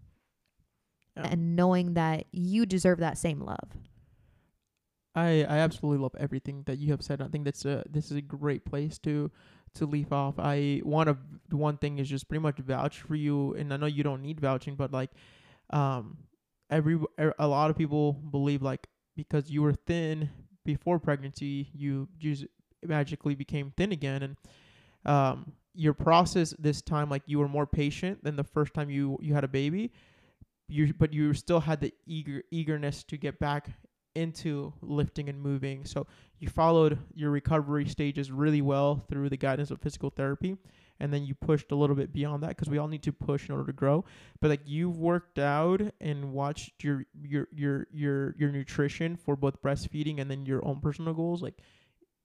[1.17, 1.29] Yeah.
[1.31, 3.77] and knowing that you deserve that same love.
[5.15, 7.21] I I absolutely love everything that you have said.
[7.21, 9.31] I think that's a this is a great place to
[9.75, 10.39] to leave off.
[10.39, 13.87] I want to one thing is just pretty much vouch for you, and I know
[13.87, 15.11] you don't need vouching, but like,
[15.71, 16.19] um,
[16.71, 20.31] every er, a lot of people believe like because you were thin
[20.65, 22.47] before pregnancy, you just
[22.85, 24.37] magically became thin again, and
[25.05, 29.19] um, your process this time like you were more patient than the first time you
[29.21, 29.93] you had a baby.
[30.69, 33.69] You but you still had the eager eagerness to get back
[34.15, 35.85] into lifting and moving.
[35.85, 36.07] So
[36.39, 40.57] you followed your recovery stages really well through the guidance of physical therapy.
[41.01, 43.49] And then you pushed a little bit beyond that because we all need to push
[43.49, 44.05] in order to grow.
[44.41, 49.63] But like you've worked out and watched your your your your your nutrition for both
[49.63, 51.59] breastfeeding and then your own personal goals, like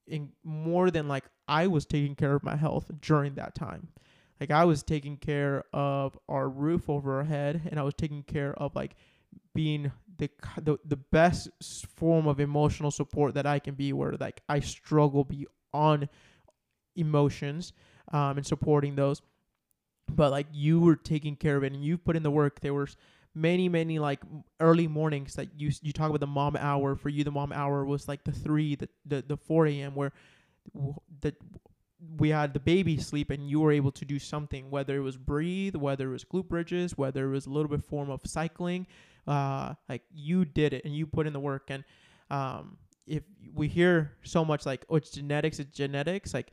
[0.08, 3.88] in more than like I was taking care of my health during that time.
[4.40, 8.24] Like I was taking care of our roof over our head and I was taking
[8.24, 8.96] care of like
[9.54, 10.30] being the
[10.62, 11.50] the, the best
[11.96, 16.10] form of emotional support that I can be where like I struggle beyond
[16.96, 17.74] emotions
[18.16, 19.22] um and supporting those.
[20.08, 22.62] But like you were taking care of it and you put in the work.
[22.62, 22.96] There was
[23.34, 24.22] many many like
[24.60, 26.96] early mornings that you you talk about the mom hour.
[26.96, 30.14] For you the mom hour was like the 3 the the, the 4 a.m where
[31.22, 31.36] the
[32.18, 35.18] we had the baby sleep and you were able to do something whether it was
[35.18, 38.88] breathe whether it was glute bridges whether it was a little bit form of cycling.
[39.28, 41.70] Uh like you did it and you put in the work.
[41.70, 41.84] And
[42.30, 46.52] um if we hear so much like oh it's genetics it's genetics like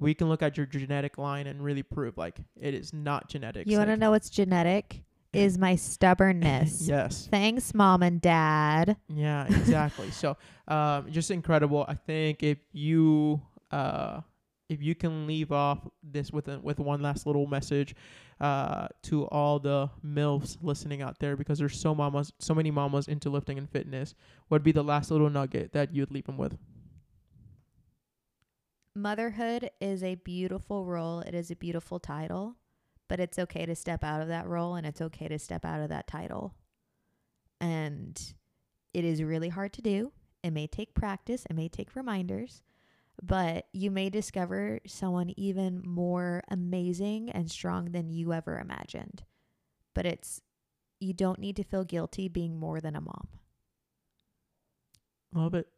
[0.00, 3.66] we can look at your genetic line and really prove like it is not genetic.
[3.66, 5.02] You want to know what's genetic?
[5.32, 6.82] Is my stubbornness.
[6.88, 8.96] yes Thanks, mom and dad.
[9.08, 10.10] Yeah, exactly.
[10.10, 10.36] so,
[10.68, 11.84] um, just incredible.
[11.86, 14.20] I think if you uh,
[14.68, 17.94] if you can leave off this with a, with one last little message
[18.40, 23.08] uh, to all the milfs listening out there, because there's so mamas, so many mamas
[23.08, 24.14] into lifting and fitness,
[24.48, 26.56] what would be the last little nugget that you'd leave them with?
[28.96, 31.20] Motherhood is a beautiful role.
[31.20, 32.56] It is a beautiful title,
[33.08, 35.82] but it's okay to step out of that role and it's okay to step out
[35.82, 36.54] of that title.
[37.60, 38.18] And
[38.94, 40.12] it is really hard to do.
[40.42, 42.62] It may take practice, it may take reminders,
[43.22, 49.24] but you may discover someone even more amazing and strong than you ever imagined.
[49.94, 50.40] But it's,
[51.00, 53.28] you don't need to feel guilty being more than a mom.
[55.34, 55.68] Love it.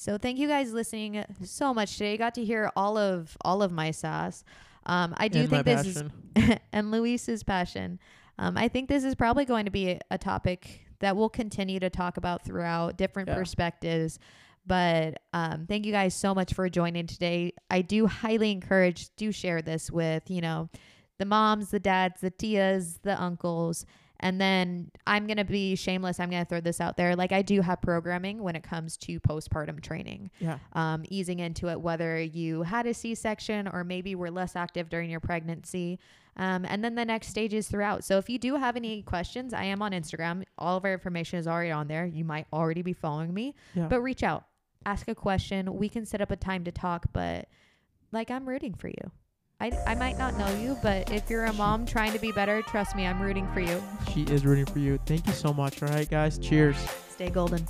[0.00, 2.12] So thank you guys listening so much today.
[2.12, 4.44] You got to hear all of all of my sass.
[4.86, 6.02] Um, I do And think this is
[6.72, 7.98] and Luis's passion.
[8.38, 11.78] Um, I think this is probably going to be a, a topic that we'll continue
[11.80, 13.34] to talk about throughout different Yeah.
[13.34, 14.18] perspectives.
[14.66, 17.52] But um, thank you guys so much for joining today.
[17.70, 20.70] I do highly encourage, do share this with, you know,
[21.18, 23.84] the moms, the dads, the tias, the uncles.
[24.20, 26.20] And then I'm going to be shameless.
[26.20, 27.16] I'm going to throw this out there.
[27.16, 30.58] Like, I do have programming when it comes to postpartum training Yeah.
[30.74, 34.88] um, easing into it, whether you had a C section or maybe were less active
[34.88, 35.98] during your pregnancy.
[36.36, 38.04] Um, and then the next stages throughout.
[38.04, 40.44] So if you do have any questions, I am on Instagram.
[40.58, 42.06] All of our information is already on there.
[42.06, 43.88] You might already be following me, Yeah.
[43.88, 44.44] but reach out,
[44.86, 45.74] ask a question.
[45.76, 47.48] We can set up a time to talk, but
[48.12, 49.10] like I'm rooting for you.
[49.60, 52.62] I, I might not know you, but if you're a mom trying to be better,
[52.62, 53.82] trust me, I'm rooting for you.
[54.12, 54.98] She is rooting for you.
[55.04, 55.82] Thank you so much.
[55.82, 56.38] All right, guys.
[56.38, 56.76] Cheers.
[57.10, 57.66] Stay golden.